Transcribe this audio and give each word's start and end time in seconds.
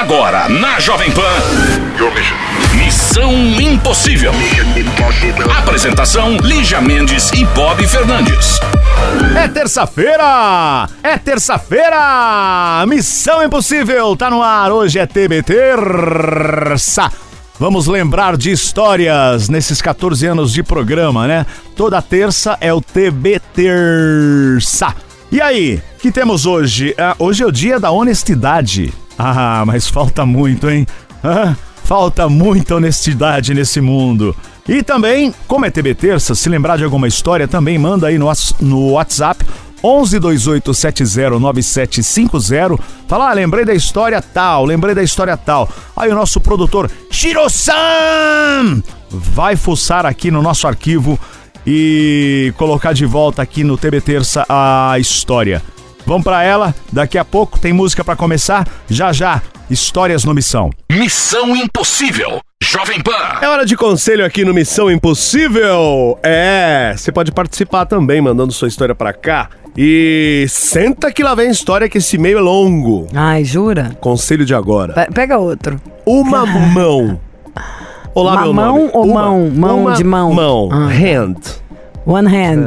Agora, 0.00 0.48
na 0.48 0.80
Jovem 0.80 1.10
Pan. 1.10 1.20
Missão 2.74 3.34
Impossível. 3.60 4.32
Apresentação: 5.58 6.38
Lígia 6.38 6.80
Mendes 6.80 7.30
e 7.32 7.44
Bob 7.44 7.86
Fernandes. 7.86 8.58
É 9.36 9.46
terça-feira! 9.46 10.88
É 11.02 11.18
terça-feira! 11.18 12.82
Missão 12.88 13.44
Impossível 13.44 14.16
tá 14.16 14.30
no 14.30 14.42
ar. 14.42 14.72
Hoje 14.72 14.98
é 14.98 15.04
TB 15.04 15.42
Terça. 15.42 17.12
Vamos 17.58 17.86
lembrar 17.86 18.38
de 18.38 18.50
histórias 18.50 19.50
nesses 19.50 19.82
14 19.82 20.26
anos 20.26 20.50
de 20.50 20.62
programa, 20.62 21.26
né? 21.26 21.44
Toda 21.76 22.00
terça 22.00 22.56
é 22.58 22.72
o 22.72 22.80
TB 22.80 23.38
Terça. 23.54 24.94
E 25.30 25.42
aí, 25.42 25.82
que 25.98 26.10
temos 26.10 26.46
hoje? 26.46 26.94
Ah, 26.96 27.14
hoje 27.18 27.42
é 27.42 27.46
o 27.46 27.52
dia 27.52 27.78
da 27.78 27.90
honestidade. 27.90 28.94
Ah, 29.22 29.64
mas 29.66 29.86
falta 29.88 30.24
muito, 30.24 30.70
hein? 30.70 30.86
Ah, 31.22 31.54
falta 31.84 32.26
muita 32.28 32.76
honestidade 32.76 33.52
nesse 33.52 33.80
mundo. 33.80 34.34
E 34.68 34.82
também, 34.82 35.34
como 35.46 35.66
é 35.66 35.70
TB 35.70 35.94
Terça, 35.94 36.34
se 36.34 36.48
lembrar 36.48 36.78
de 36.78 36.84
alguma 36.84 37.08
história, 37.08 37.46
também 37.48 37.78
manda 37.78 38.06
aí 38.06 38.18
no, 38.18 38.26
whats- 38.26 38.54
no 38.60 38.92
WhatsApp 38.92 39.44
1128709750. 39.82 42.78
Fala, 43.08 43.30
ah, 43.30 43.32
lembrei 43.32 43.64
da 43.64 43.74
história 43.74 44.20
tal, 44.22 44.64
lembrei 44.64 44.94
da 44.94 45.02
história 45.02 45.36
tal. 45.36 45.68
Aí 45.96 46.10
o 46.10 46.14
nosso 46.14 46.40
produtor, 46.40 46.90
Shiro-san, 47.10 48.82
vai 49.10 49.56
fuçar 49.56 50.06
aqui 50.06 50.30
no 50.30 50.42
nosso 50.42 50.66
arquivo 50.66 51.18
e 51.66 52.52
colocar 52.56 52.92
de 52.92 53.04
volta 53.04 53.42
aqui 53.42 53.64
no 53.64 53.76
TB 53.76 54.00
Terça 54.00 54.44
a 54.48 54.96
história. 54.98 55.62
Vamos 56.10 56.24
pra 56.24 56.42
ela, 56.42 56.74
daqui 56.92 57.16
a 57.16 57.24
pouco 57.24 57.56
tem 57.56 57.72
música 57.72 58.02
pra 58.02 58.16
começar, 58.16 58.66
já 58.88 59.12
já, 59.12 59.40
histórias 59.70 60.24
no 60.24 60.34
Missão. 60.34 60.68
Missão 60.90 61.54
Impossível. 61.54 62.40
Jovem 62.60 63.00
Pan. 63.00 63.12
É 63.40 63.46
hora 63.48 63.64
de 63.64 63.76
conselho 63.76 64.24
aqui 64.26 64.44
no 64.44 64.52
Missão 64.52 64.90
Impossível. 64.90 66.18
É, 66.20 66.94
você 66.96 67.12
pode 67.12 67.30
participar 67.30 67.86
também 67.86 68.20
mandando 68.20 68.52
sua 68.52 68.66
história 68.66 68.92
pra 68.92 69.12
cá. 69.12 69.50
E 69.78 70.46
senta 70.48 71.12
que 71.12 71.22
lá 71.22 71.32
vem 71.36 71.46
a 71.46 71.52
história 71.52 71.88
que 71.88 71.98
esse 71.98 72.18
meio 72.18 72.38
é 72.38 72.40
longo. 72.40 73.06
Ai, 73.14 73.44
jura? 73.44 73.96
Conselho 74.00 74.44
de 74.44 74.52
agora. 74.52 74.92
Pe- 74.92 75.12
Pega 75.14 75.38
outro. 75.38 75.80
Uma 76.04 76.44
mão. 76.74 77.20
Olá, 78.16 78.32
Uma 78.32 78.42
meu 78.42 78.52
mão 78.52 78.76
nome. 78.78 78.90
ou 78.94 79.04
Uma- 79.04 79.22
mão? 79.22 79.50
Mão 79.54 79.92
de 79.92 80.02
mão? 80.02 80.32
Mão. 80.34 80.68
Ah. 80.72 80.88
Hand. 80.88 81.36
One 82.04 82.26
hand. 82.28 82.66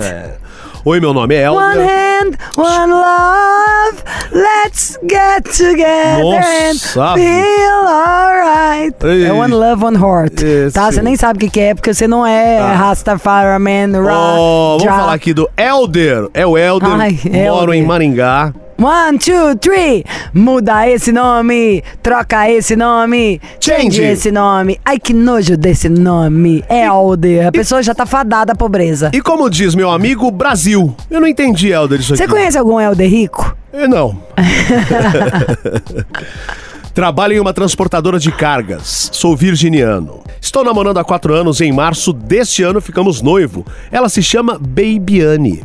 Oi, 0.86 1.00
meu 1.00 1.14
nome 1.14 1.34
é 1.34 1.50
One 1.50 1.80
Elder. 1.80 1.88
hand, 1.88 2.38
one 2.58 2.92
love. 2.92 4.04
Let's 4.34 4.98
get 5.08 5.44
together 5.46 6.22
Nossa, 6.22 7.14
and 7.14 7.16
feel 7.16 7.88
alright. 7.88 8.96
É 9.26 9.32
one 9.32 9.54
love, 9.54 9.82
one 9.86 9.96
heart. 9.98 10.42
Isso. 10.42 10.74
Tá? 10.74 10.92
Você 10.92 11.02
nem 11.02 11.16
sabe 11.16 11.38
o 11.38 11.40
que, 11.40 11.50
que 11.50 11.60
é, 11.62 11.74
porque 11.74 11.94
você 11.94 12.06
não 12.06 12.26
é 12.28 12.58
Tá. 12.60 12.74
Rastafari 12.74 13.60
Man, 13.62 13.98
Ra, 14.04 14.36
Oh, 14.38 14.78
vamos 14.80 14.94
falar 14.94 15.14
aqui 15.14 15.34
do 15.34 15.50
Elder. 15.56 16.28
É 16.34 16.46
o 16.46 16.58
Elder. 16.58 16.90
Ai, 16.90 17.18
Moro 17.24 17.72
Elder. 17.72 17.76
em 17.76 17.86
Maringá. 17.86 18.54
One, 18.84 19.18
two, 19.18 19.56
three. 19.62 20.04
Muda 20.34 20.90
esse 20.90 21.14
nome. 21.14 21.82
Troca 22.02 22.50
esse 22.50 22.76
nome. 22.76 23.40
Change. 23.58 24.02
esse 24.02 24.30
nome. 24.30 24.78
Ai, 24.84 25.00
que 25.00 25.14
nojo 25.14 25.56
desse 25.56 25.88
nome. 25.88 26.66
Elder. 26.70 27.48
A 27.48 27.52
pessoa 27.54 27.82
já 27.82 27.96
tá 27.96 28.06
fadada 28.06 28.52
à 28.52 28.56
pobreza. 28.56 29.10
E 29.14 29.22
como 29.22 29.50
diz 29.50 29.74
meu 29.74 29.90
amigo, 29.90 30.30
Brasil. 30.30 30.94
Eu 31.10 31.22
não 31.22 31.28
entendi, 31.30 31.72
Elder, 31.72 32.02
isso 32.02 32.14
Você 32.14 32.24
aqui. 32.24 32.34
conhece 32.34 32.58
algum 32.58 32.78
Elder 32.78 33.10
rico? 33.10 33.56
Eu 33.72 33.88
não. 33.88 34.22
Trabalho 36.94 37.36
em 37.36 37.40
uma 37.40 37.54
transportadora 37.54 38.20
de 38.20 38.34
cargas. 38.34 39.10
Sou 39.14 39.34
virginiano. 39.34 40.22
Estou 40.42 40.64
namorando 40.64 40.98
há 40.98 41.06
quatro 41.06 41.34
anos 41.34 41.62
e 41.62 41.66
em 41.66 41.72
março 41.72 42.12
deste 42.12 42.64
ano 42.64 42.82
ficamos 42.82 43.22
noivo. 43.22 43.66
Ela 43.90 44.10
se 44.10 44.22
chama 44.22 44.60
Babyane. 44.60 45.64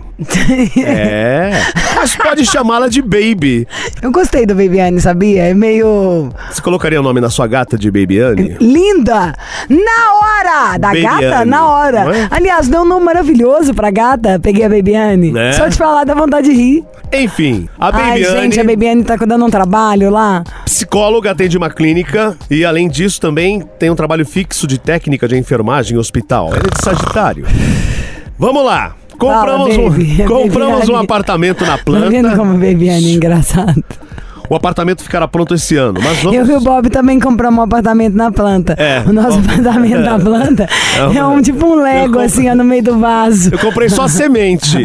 É, 0.84 1.50
mas 1.94 2.16
pode 2.16 2.44
chamá-la 2.44 2.88
de 2.88 3.00
Baby. 3.00 3.66
Eu 4.02 4.10
gostei 4.10 4.44
do 4.46 4.54
Babyane, 4.54 5.00
sabia? 5.00 5.44
É 5.44 5.54
meio 5.54 6.30
Você 6.50 6.60
colocaria 6.60 6.98
o 7.00 7.02
nome 7.02 7.20
na 7.20 7.30
sua 7.30 7.46
gata 7.46 7.78
de 7.78 7.90
Babyane? 7.90 8.56
linda. 8.60 9.32
Na 9.68 10.14
hora! 10.14 10.78
Da 10.78 10.88
Babyane, 10.88 11.22
gata, 11.22 11.44
na 11.44 11.66
hora. 11.68 12.04
não 12.04 12.12
é? 12.12 12.28
Aliás, 12.30 12.68
deu 12.68 12.82
um 12.82 12.84
nome 12.84 13.04
maravilhoso 13.04 13.72
pra 13.74 13.90
gata. 13.90 14.38
Peguei 14.40 14.64
a 14.64 14.68
Babyane. 14.68 15.30
Né? 15.32 15.52
Só 15.52 15.68
te 15.68 15.76
falar, 15.76 16.04
dá 16.04 16.14
vontade 16.14 16.48
de 16.48 16.54
rir. 16.54 16.84
Enfim, 17.12 17.68
a 17.78 17.86
Ai, 17.86 17.92
Babyane, 18.20 18.42
gente, 18.42 18.60
a 18.60 18.64
Babyane 18.64 19.04
tá 19.04 19.16
dando 19.16 19.44
um 19.44 19.50
trabalho 19.50 20.10
lá. 20.10 20.42
psicóloga, 20.64 21.30
atende 21.30 21.56
uma 21.56 21.70
clínica 21.70 22.36
e, 22.50 22.64
além 22.64 22.88
disso, 22.88 23.20
também 23.20 23.62
tem 23.78 23.88
um 23.90 23.94
trabalho 23.96 24.26
fixo 24.26 24.66
de 24.66 24.78
técnica 24.78 25.26
de 25.28 25.36
enfermagem 25.36 25.96
em 25.96 25.98
hospital. 25.98 26.48
Ela 26.48 26.58
é 26.58 26.60
de 26.76 26.84
Sagitário. 26.84 27.46
Vamos 28.38 28.64
lá. 28.64 28.94
Compramos, 29.18 29.74
Fala, 29.74 29.90
baby. 29.90 30.22
um, 30.22 30.26
compramos 30.26 30.88
um 30.88 30.96
apartamento 30.96 31.64
na 31.64 31.76
Tá 31.76 31.82
vendo 32.08 32.10
planta. 32.22 32.36
como 32.36 32.50
a 32.52 32.54
Babyane 32.54 33.10
é 33.12 33.14
engraçado? 33.14 33.82
O 34.50 34.54
apartamento 34.54 35.02
ficará 35.02 35.28
pronto 35.28 35.52
esse 35.54 35.76
ano, 35.76 36.00
mas 36.02 36.22
vamos... 36.22 36.38
Eu 36.38 36.46
e 36.46 36.56
o 36.56 36.60
Bob 36.62 36.88
também 36.88 37.20
compramos 37.20 37.58
um 37.58 37.62
apartamento 37.62 38.14
na 38.14 38.32
planta. 38.32 38.72
É. 38.78 39.02
O 39.06 39.12
nosso 39.12 39.38
apartamento 39.40 40.00
na 40.00 40.16
planta 40.24 40.66
é 41.14 41.22
um 41.26 41.42
tipo 41.42 41.66
um 41.66 41.74
Lego, 41.82 42.12
compre- 42.14 42.24
assim, 42.24 42.48
ó, 42.48 42.54
no 42.54 42.64
meio 42.64 42.82
do 42.82 42.98
vaso. 42.98 43.50
Eu 43.52 43.58
comprei 43.58 43.90
só 43.90 44.08
semente. 44.08 44.78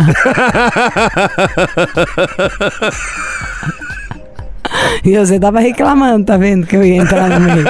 E 5.04 5.18
você 5.18 5.40
tava 5.40 5.60
reclamando, 5.60 6.26
tá 6.26 6.38
vendo? 6.38 6.66
Que 6.66 6.76
eu 6.76 6.84
ia 6.84 6.96
entrar 7.02 7.30
no 7.30 7.40
meio. 7.46 7.66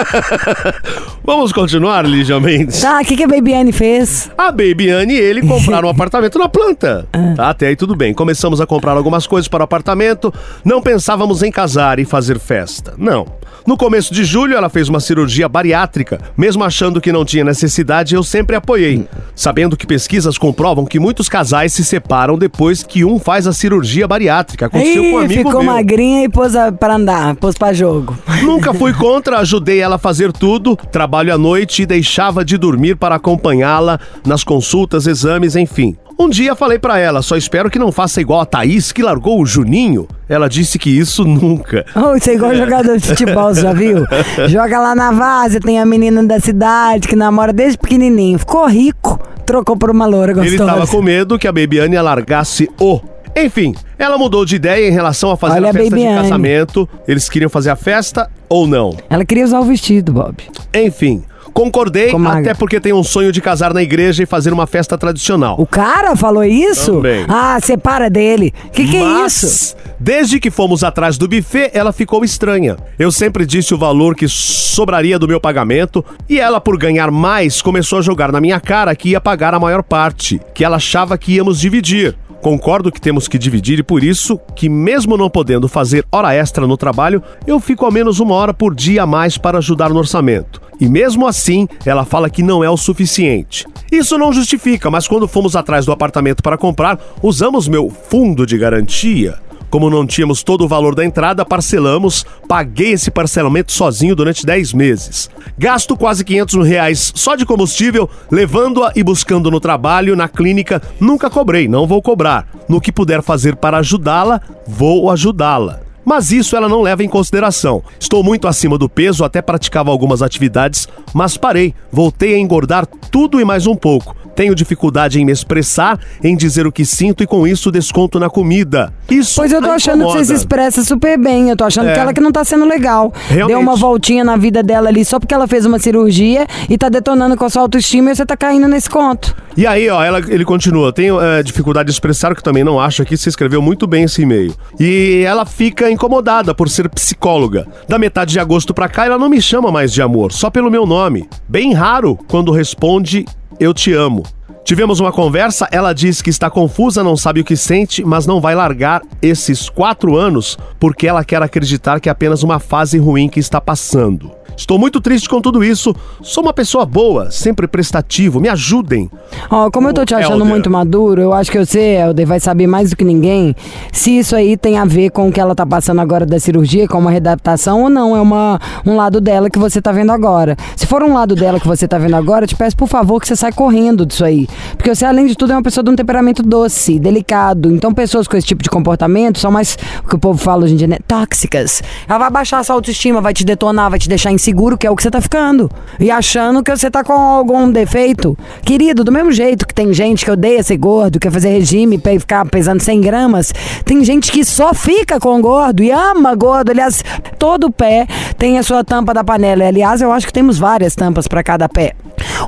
Vamos 1.23 1.51
continuar, 1.53 2.05
Lígia 2.05 2.39
Mendes? 2.39 2.81
Tá, 2.81 2.99
o 3.01 3.05
que, 3.05 3.15
que 3.15 3.23
a 3.23 3.27
Babyane 3.27 3.71
fez? 3.71 4.29
A 4.37 4.51
Baby 4.51 4.89
Anne 4.89 5.13
e 5.13 5.17
ele 5.19 5.41
compraram 5.41 5.87
um 5.87 5.91
apartamento 5.91 6.37
na 6.37 6.49
planta. 6.49 7.07
Tá, 7.35 7.49
até 7.49 7.67
aí 7.67 7.75
tudo 7.75 7.95
bem. 7.95 8.13
Começamos 8.13 8.59
a 8.59 8.65
comprar 8.67 8.97
algumas 8.97 9.25
coisas 9.25 9.47
para 9.47 9.61
o 9.61 9.63
apartamento. 9.63 10.33
Não 10.65 10.81
pensávamos 10.81 11.41
em 11.41 11.51
casar 11.51 11.99
e 11.99 12.05
fazer 12.05 12.39
festa. 12.39 12.93
Não. 12.97 13.25
No 13.65 13.77
começo 13.77 14.13
de 14.13 14.25
julho, 14.25 14.57
ela 14.57 14.67
fez 14.67 14.89
uma 14.89 14.99
cirurgia 14.99 15.47
bariátrica. 15.47 16.19
Mesmo 16.35 16.65
achando 16.65 16.99
que 16.99 17.13
não 17.13 17.23
tinha 17.23 17.45
necessidade, 17.45 18.13
eu 18.13 18.21
sempre 18.21 18.57
apoiei. 18.57 19.07
Sabendo 19.33 19.77
que 19.77 19.87
pesquisas 19.87 20.37
comprovam 20.37 20.83
que 20.85 20.99
muitos 20.99 21.29
casais 21.29 21.71
se 21.71 21.85
separam 21.85 22.37
depois 22.37 22.83
que 22.83 23.05
um 23.05 23.17
faz 23.17 23.47
a 23.47 23.53
cirurgia 23.53 24.05
bariátrica. 24.05 24.65
Aconteceu 24.65 25.01
com 25.03 25.09
um 25.15 25.21
Ih, 25.21 25.25
amigo 25.25 25.43
ficou 25.49 25.63
meu. 25.63 25.73
magrinha 25.73 26.25
e 26.25 26.29
pôs 26.29 26.57
a, 26.57 26.73
pra 26.73 26.97
andar, 27.03 27.35
pôs 27.35 27.55
pra 27.55 27.73
jogo. 27.73 28.17
Nunca 28.41 28.73
fui 28.73 28.93
contra, 28.93 29.39
ajudei 29.39 29.79
ela 29.79 29.95
a 29.95 29.99
fazer 29.99 30.31
tudo, 30.31 30.75
trabalho 30.91 31.33
à 31.33 31.37
noite 31.37 31.83
e 31.83 31.85
deixava 31.85 32.43
de 32.43 32.57
dormir 32.57 32.95
para 32.95 33.15
acompanhá-la 33.15 33.99
nas 34.25 34.43
consultas, 34.43 35.05
exames, 35.05 35.55
enfim. 35.55 35.95
Um 36.17 36.29
dia 36.29 36.55
falei 36.55 36.77
pra 36.77 36.99
ela, 36.99 37.21
só 37.21 37.35
espero 37.35 37.69
que 37.69 37.79
não 37.79 37.91
faça 37.91 38.21
igual 38.21 38.39
a 38.39 38.45
Thaís 38.45 38.91
que 38.91 39.01
largou 39.01 39.41
o 39.41 39.45
Juninho. 39.45 40.07
Ela 40.29 40.47
disse 40.47 40.77
que 40.79 40.89
isso 40.89 41.25
nunca. 41.25 41.85
Oh, 41.95 42.15
isso 42.15 42.29
é 42.29 42.35
igual 42.35 42.55
jogador 42.55 42.97
de 42.97 43.07
futebol, 43.07 43.53
você 43.53 43.61
já 43.61 43.73
viu? 43.73 44.05
Joga 44.47 44.79
lá 44.79 44.95
na 44.95 45.11
várzea, 45.11 45.59
tem 45.59 45.79
a 45.79 45.85
menina 45.85 46.23
da 46.23 46.39
cidade 46.39 47.07
que 47.07 47.15
namora 47.15 47.51
desde 47.51 47.77
pequenininho. 47.77 48.37
Ficou 48.39 48.67
rico, 48.67 49.19
trocou 49.45 49.75
por 49.75 49.89
uma 49.89 50.05
loura 50.05 50.33
gostosa. 50.33 50.55
Ele 50.55 50.63
estava 50.63 50.87
com 50.87 51.01
medo 51.01 51.39
que 51.39 51.47
a 51.47 51.51
Babyane 51.51 51.99
largasse 51.99 52.69
o. 52.79 53.01
Enfim, 53.35 53.73
ela 53.97 54.17
mudou 54.17 54.45
de 54.45 54.55
ideia 54.55 54.87
em 54.87 54.91
relação 54.91 55.31
a 55.31 55.37
fazer 55.37 55.55
Olha 55.55 55.69
a 55.69 55.73
festa 55.73 55.95
de 55.95 56.05
Anne. 56.05 56.21
casamento. 56.21 56.89
Eles 57.07 57.27
queriam 57.29 57.49
fazer 57.49 57.71
a 57.71 57.75
festa 57.75 58.29
ou 58.47 58.67
não. 58.67 58.95
Ela 59.09 59.25
queria 59.25 59.43
usar 59.43 59.59
o 59.59 59.63
vestido, 59.63 60.13
Bob. 60.13 60.35
Enfim, 60.73 61.23
concordei, 61.53 62.11
até 62.27 62.53
porque 62.53 62.79
tenho 62.79 62.97
um 62.97 63.03
sonho 63.03 63.31
de 63.31 63.41
casar 63.41 63.73
na 63.73 63.81
igreja 63.81 64.23
e 64.23 64.25
fazer 64.25 64.53
uma 64.53 64.67
festa 64.67 64.97
tradicional. 64.97 65.55
O 65.57 65.65
cara 65.65 66.15
falou 66.15 66.43
isso? 66.43 66.93
Também. 66.93 67.25
Ah, 67.27 67.57
separa 67.61 68.09
dele. 68.09 68.53
Que 68.71 68.87
que 68.87 68.97
é 68.97 69.03
Mas, 69.03 69.43
isso? 69.43 69.75
Desde 69.99 70.39
que 70.39 70.51
fomos 70.51 70.83
atrás 70.83 71.17
do 71.17 71.27
buffet, 71.27 71.71
ela 71.73 71.93
ficou 71.93 72.23
estranha. 72.23 72.77
Eu 72.99 73.11
sempre 73.11 73.45
disse 73.45 73.73
o 73.73 73.77
valor 73.77 74.15
que 74.15 74.27
sobraria 74.27 75.17
do 75.17 75.27
meu 75.27 75.39
pagamento 75.39 76.03
e 76.27 76.39
ela, 76.39 76.59
por 76.59 76.77
ganhar 76.77 77.09
mais, 77.09 77.61
começou 77.61 77.99
a 77.99 78.01
jogar 78.01 78.31
na 78.31 78.41
minha 78.41 78.59
cara 78.59 78.95
que 78.95 79.09
ia 79.09 79.21
pagar 79.21 79.53
a 79.53 79.59
maior 79.59 79.81
parte, 79.81 80.41
que 80.53 80.63
ela 80.63 80.77
achava 80.77 81.17
que 81.17 81.33
íamos 81.33 81.59
dividir. 81.59 82.15
Concordo 82.43 82.91
que 82.91 82.99
temos 82.99 83.29
que 83.29 83.39
dividir 83.39 83.79
e 83.79 83.83
por 83.83 84.03
isso 84.03 84.37
que, 84.53 84.67
mesmo 84.67 85.15
não 85.15 85.29
podendo 85.29 85.69
fazer 85.69 86.05
hora 86.11 86.35
extra 86.35 86.67
no 86.67 86.75
trabalho, 86.75 87.23
eu 87.47 87.57
fico 87.57 87.85
ao 87.85 87.91
menos 87.91 88.19
uma 88.19 88.35
hora 88.35 88.53
por 88.53 88.75
dia 88.75 89.03
a 89.03 89.07
mais 89.07 89.37
para 89.37 89.59
ajudar 89.59 89.91
no 89.91 89.97
orçamento. 89.97 90.61
E 90.77 90.89
mesmo 90.89 91.25
assim, 91.25 91.69
ela 91.85 92.03
fala 92.03 92.29
que 92.29 92.43
não 92.43 92.61
é 92.61 92.69
o 92.69 92.75
suficiente. 92.75 93.65
Isso 93.89 94.17
não 94.17 94.33
justifica, 94.33 94.91
mas 94.91 95.07
quando 95.07 95.25
fomos 95.25 95.55
atrás 95.55 95.85
do 95.85 95.93
apartamento 95.93 96.43
para 96.43 96.57
comprar, 96.57 96.99
usamos 97.21 97.69
meu 97.69 97.89
fundo 97.89 98.45
de 98.45 98.57
garantia. 98.57 99.35
Como 99.73 99.89
não 99.89 100.05
tínhamos 100.05 100.43
todo 100.43 100.63
o 100.63 100.67
valor 100.67 100.93
da 100.93 101.03
entrada, 101.03 101.43
parcelamos, 101.43 102.23
paguei 102.47 102.91
esse 102.91 103.09
parcelamento 103.09 103.71
sozinho 103.71 104.15
durante 104.15 104.45
10 104.45 104.71
meses. 104.71 105.31
Gasto 105.57 105.97
quase 105.97 106.23
500 106.23 106.67
reais 106.67 107.11
só 107.15 107.35
de 107.35 107.43
combustível, 107.43 108.07
levando-a 108.29 108.91
e 108.95 109.01
buscando 109.01 109.49
no 109.49 109.59
trabalho, 109.59 110.15
na 110.15 110.27
clínica, 110.27 110.79
nunca 110.99 111.27
cobrei, 111.27 111.67
não 111.67 111.87
vou 111.87 112.03
cobrar. 112.03 112.47
No 112.69 112.79
que 112.79 112.91
puder 112.91 113.23
fazer 113.23 113.55
para 113.55 113.79
ajudá-la, 113.79 114.39
vou 114.67 115.09
ajudá-la. 115.09 115.82
Mas 116.05 116.31
isso 116.31 116.55
ela 116.55 116.67
não 116.69 116.81
leva 116.81 117.03
em 117.03 117.09
consideração. 117.09 117.83
Estou 117.99 118.23
muito 118.23 118.47
acima 118.47 118.77
do 118.77 118.89
peso, 118.89 119.23
até 119.23 119.41
praticava 119.41 119.89
algumas 119.91 120.21
atividades, 120.21 120.87
mas 121.13 121.37
parei. 121.37 121.73
Voltei 121.91 122.35
a 122.35 122.39
engordar 122.39 122.85
tudo 122.85 123.39
e 123.39 123.45
mais 123.45 123.67
um 123.67 123.75
pouco. 123.75 124.15
Tenho 124.35 124.55
dificuldade 124.55 125.21
em 125.21 125.25
me 125.25 125.31
expressar, 125.31 125.99
em 126.23 126.35
dizer 126.35 126.65
o 126.65 126.71
que 126.71 126.83
sinto 126.83 127.21
e 127.21 127.27
com 127.27 127.45
isso 127.45 127.71
desconto 127.71 128.19
na 128.19 128.31
comida. 128.31 128.91
Isso 129.07 129.35
Pois 129.35 129.51
eu 129.51 129.61
tô 129.61 129.69
achando 129.69 129.99
que 130.07 130.11
você 130.11 130.17
se 130.17 130.23
incomoda. 130.23 130.33
expressa 130.33 130.83
super 130.83 131.19
bem. 131.19 131.51
Eu 131.51 131.55
tô 131.55 131.63
achando 131.63 131.89
É. 131.89 131.93
que 131.93 131.99
ela 131.99 132.13
que 132.15 132.19
não 132.19 132.31
tá 132.31 132.43
sendo 132.43 132.65
legal. 132.65 133.13
Realmente. 133.27 133.49
Deu 133.55 133.59
uma 133.59 133.75
voltinha 133.75 134.23
na 134.23 134.35
vida 134.35 134.63
dela 134.63 134.89
ali 134.89 135.05
só 135.05 135.19
porque 135.19 135.35
ela 135.35 135.47
fez 135.47 135.67
uma 135.67 135.77
cirurgia 135.77 136.47
e 136.67 136.75
tá 136.79 136.89
detonando 136.89 137.37
com 137.37 137.45
a 137.45 137.49
sua 137.49 137.61
autoestima 137.61 138.09
e 138.11 138.15
você 138.15 138.25
tá 138.25 138.35
caindo 138.35 138.67
nesse 138.67 138.89
conto. 138.89 139.35
E 139.55 139.67
aí, 139.67 139.87
ó, 139.87 140.03
ela, 140.03 140.17
ele 140.17 140.43
continua. 140.43 140.91
Tenho 140.91 141.21
é, 141.21 141.43
dificuldade 141.43 141.85
de 141.85 141.91
expressar, 141.93 142.33
que 142.35 142.41
também 142.41 142.63
não 142.63 142.79
acho 142.79 143.03
aqui. 143.03 143.15
Você 143.15 143.29
escreveu 143.29 143.61
muito 143.61 143.85
bem 143.85 144.05
esse 144.05 144.23
e-mail. 144.23 144.55
E 144.79 145.23
ela 145.27 145.45
fica 145.45 145.91
incomodada 145.93 146.53
por 146.53 146.69
ser 146.69 146.89
psicóloga. 146.89 147.67
Da 147.87 147.97
metade 147.97 148.33
de 148.33 148.39
agosto 148.39 148.73
pra 148.73 148.89
cá, 148.89 149.05
ela 149.05 149.17
não 149.17 149.29
me 149.29 149.41
chama 149.41 149.71
mais 149.71 149.93
de 149.93 150.01
amor, 150.01 150.31
só 150.31 150.49
pelo 150.49 150.71
meu 150.71 150.85
nome. 150.85 151.29
Bem 151.47 151.73
raro 151.73 152.17
quando 152.27 152.51
responde 152.51 153.25
eu 153.59 153.73
te 153.73 153.93
amo. 153.93 154.23
Tivemos 154.65 155.01
uma 155.01 155.11
conversa, 155.11 155.67
ela 155.71 155.91
diz 155.91 156.21
que 156.21 156.29
está 156.29 156.49
confusa, 156.49 157.03
não 157.03 157.17
sabe 157.17 157.41
o 157.41 157.43
que 157.43 157.55
sente, 157.55 158.03
mas 158.03 158.25
não 158.25 158.39
vai 158.39 158.55
largar 158.55 159.01
esses 159.21 159.69
quatro 159.69 160.15
anos 160.15 160.57
porque 160.79 161.05
ela 161.05 161.25
quer 161.25 161.41
acreditar 161.41 161.99
que 161.99 162.07
é 162.07 162.11
apenas 162.11 162.43
uma 162.43 162.59
fase 162.59 162.97
ruim 162.97 163.27
que 163.27 163.41
está 163.41 163.59
passando. 163.59 164.31
Estou 164.55 164.77
muito 164.77 165.01
triste 165.01 165.27
com 165.27 165.41
tudo 165.41 165.63
isso. 165.63 165.95
Sou 166.21 166.43
uma 166.43 166.53
pessoa 166.53 166.85
boa, 166.85 167.31
sempre 167.31 167.67
prestativo. 167.67 168.39
Me 168.39 168.49
ajudem. 168.49 169.09
Ó, 169.49 169.69
como 169.71 169.89
eu 169.89 169.93
tô 169.93 170.05
te 170.05 170.13
achando 170.13 170.33
Helder. 170.33 170.47
muito 170.47 170.69
maduro, 170.69 171.21
eu 171.21 171.33
acho 171.33 171.51
que 171.51 171.57
você, 171.57 171.97
Helder, 171.97 172.27
vai 172.27 172.39
saber 172.39 172.67
mais 172.67 172.91
do 172.91 172.95
que 172.95 173.03
ninguém 173.03 173.55
se 173.91 174.17
isso 174.17 174.35
aí 174.35 174.55
tem 174.55 174.77
a 174.77 174.85
ver 174.85 175.09
com 175.09 175.27
o 175.27 175.31
que 175.31 175.39
ela 175.39 175.55
tá 175.55 175.65
passando 175.65 175.99
agora 175.99 176.25
da 176.25 176.39
cirurgia, 176.39 176.87
com 176.87 176.99
uma 176.99 177.11
readaptação 177.11 177.83
ou 177.83 177.89
não. 177.89 178.15
É 178.15 178.21
uma, 178.21 178.59
um 178.85 178.95
lado 178.95 179.19
dela 179.19 179.49
que 179.49 179.59
você 179.59 179.81
tá 179.81 179.91
vendo 179.91 180.11
agora. 180.11 180.55
Se 180.75 180.85
for 180.85 181.03
um 181.03 181.13
lado 181.13 181.35
dela 181.35 181.59
que 181.59 181.67
você 181.67 181.87
tá 181.87 181.97
vendo 181.97 182.15
agora, 182.15 182.43
eu 182.45 182.47
te 182.47 182.55
peço, 182.55 182.75
por 182.75 182.87
favor, 182.87 183.19
que 183.19 183.27
você 183.27 183.35
saia 183.35 183.53
correndo 183.53 184.05
disso 184.05 184.23
aí. 184.23 184.47
Porque 184.77 184.93
você, 184.93 185.05
além 185.05 185.27
de 185.27 185.35
tudo, 185.35 185.53
é 185.53 185.55
uma 185.55 185.63
pessoa 185.63 185.83
de 185.83 185.89
um 185.89 185.95
temperamento 185.95 186.43
doce, 186.43 186.99
delicado. 186.99 187.71
Então, 187.71 187.93
pessoas 187.93 188.27
com 188.27 188.37
esse 188.37 188.47
tipo 188.47 188.61
de 188.61 188.69
comportamento 188.69 189.39
são 189.39 189.51
mais, 189.51 189.77
o 190.03 190.07
que 190.07 190.15
o 190.15 190.19
povo 190.19 190.37
fala 190.37 190.63
hoje 190.63 190.73
em 190.73 190.77
dia, 190.77 190.87
né? 190.87 190.97
Tóxicas. 191.07 191.81
Ela 192.07 192.19
vai 192.19 192.29
baixar 192.29 192.59
a 192.59 192.63
sua 192.63 192.75
autoestima, 192.75 193.21
vai 193.21 193.33
te 193.33 193.43
detonar, 193.43 193.89
vai 193.89 193.99
te 193.99 194.07
deixar 194.07 194.31
inseguro, 194.43 194.77
que 194.77 194.85
é 194.85 194.91
o 194.91 194.95
que 194.95 195.01
você 195.01 195.09
tá 195.09 195.21
ficando. 195.21 195.71
E 195.99 196.11
achando 196.11 196.61
que 196.61 196.75
você 196.75 196.91
tá 196.91 197.03
com 197.03 197.13
algum 197.13 197.71
defeito. 197.71 198.37
Querido, 198.63 199.03
do 199.03 199.11
mesmo 199.11 199.31
jeito 199.31 199.65
que 199.65 199.73
tem 199.73 199.93
gente 199.93 200.25
que 200.25 200.31
odeia 200.31 200.61
ser 200.61 200.77
gordo, 200.77 201.19
quer 201.19 201.31
fazer 201.31 201.49
regime 201.49 201.97
pra 201.97 202.19
ficar 202.19 202.45
pesando 202.45 202.81
100 202.81 203.01
gramas, 203.01 203.53
tem 203.85 204.03
gente 204.03 204.31
que 204.31 204.43
só 204.43 204.73
fica 204.73 205.19
com 205.19 205.41
gordo 205.41 205.81
e 205.81 205.91
ama 205.91 206.35
gordo. 206.35 206.71
Aliás, 206.71 207.03
todo 207.39 207.71
pé 207.71 208.05
tem 208.37 208.57
a 208.57 208.63
sua 208.63 208.83
tampa 208.83 209.13
da 209.13 209.23
panela. 209.23 209.63
E, 209.63 209.67
aliás, 209.67 210.01
eu 210.01 210.11
acho 210.11 210.27
que 210.27 210.33
temos 210.33 210.59
várias 210.59 210.95
tampas 210.95 211.27
pra 211.27 211.41
cada 211.41 211.69
pé. 211.69 211.93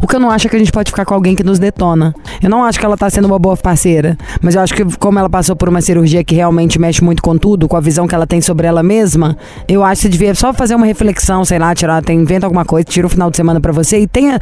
O 0.01 0.07
que 0.07 0.15
eu 0.15 0.19
não 0.19 0.29
acho 0.29 0.47
é 0.47 0.49
que 0.49 0.55
a 0.55 0.59
gente 0.59 0.71
pode 0.71 0.91
ficar 0.91 1.05
com 1.05 1.13
alguém 1.13 1.35
que 1.35 1.43
nos 1.43 1.59
detona. 1.59 2.13
Eu 2.41 2.49
não 2.49 2.63
acho 2.63 2.79
que 2.79 2.85
ela 2.85 2.97
tá 2.97 3.09
sendo 3.09 3.25
uma 3.25 3.39
boa 3.39 3.55
parceira, 3.55 4.17
mas 4.41 4.55
eu 4.55 4.61
acho 4.61 4.73
que 4.73 4.83
como 4.97 5.17
ela 5.19 5.29
passou 5.29 5.55
por 5.55 5.69
uma 5.69 5.81
cirurgia 5.81 6.23
que 6.23 6.35
realmente 6.35 6.79
mexe 6.79 7.03
muito 7.03 7.21
com 7.21 7.37
tudo, 7.37 7.67
com 7.67 7.77
a 7.77 7.79
visão 7.79 8.07
que 8.07 8.15
ela 8.15 8.27
tem 8.27 8.41
sobre 8.41 8.67
ela 8.67 8.83
mesma, 8.83 9.37
eu 9.67 9.83
acho 9.83 10.01
que 10.01 10.07
você 10.07 10.09
devia 10.09 10.35
só 10.35 10.53
fazer 10.53 10.75
uma 10.75 10.85
reflexão, 10.85 11.45
sei 11.45 11.59
lá, 11.59 11.73
tirar, 11.85 12.03
tem, 12.03 12.19
inventa 12.19 12.45
alguma 12.45 12.65
coisa, 12.65 12.83
tira 12.83 13.07
o 13.07 13.09
final 13.09 13.29
de 13.29 13.37
semana 13.37 13.61
pra 13.61 13.71
você 13.71 13.99
e 13.99 14.07
tenha 14.07 14.39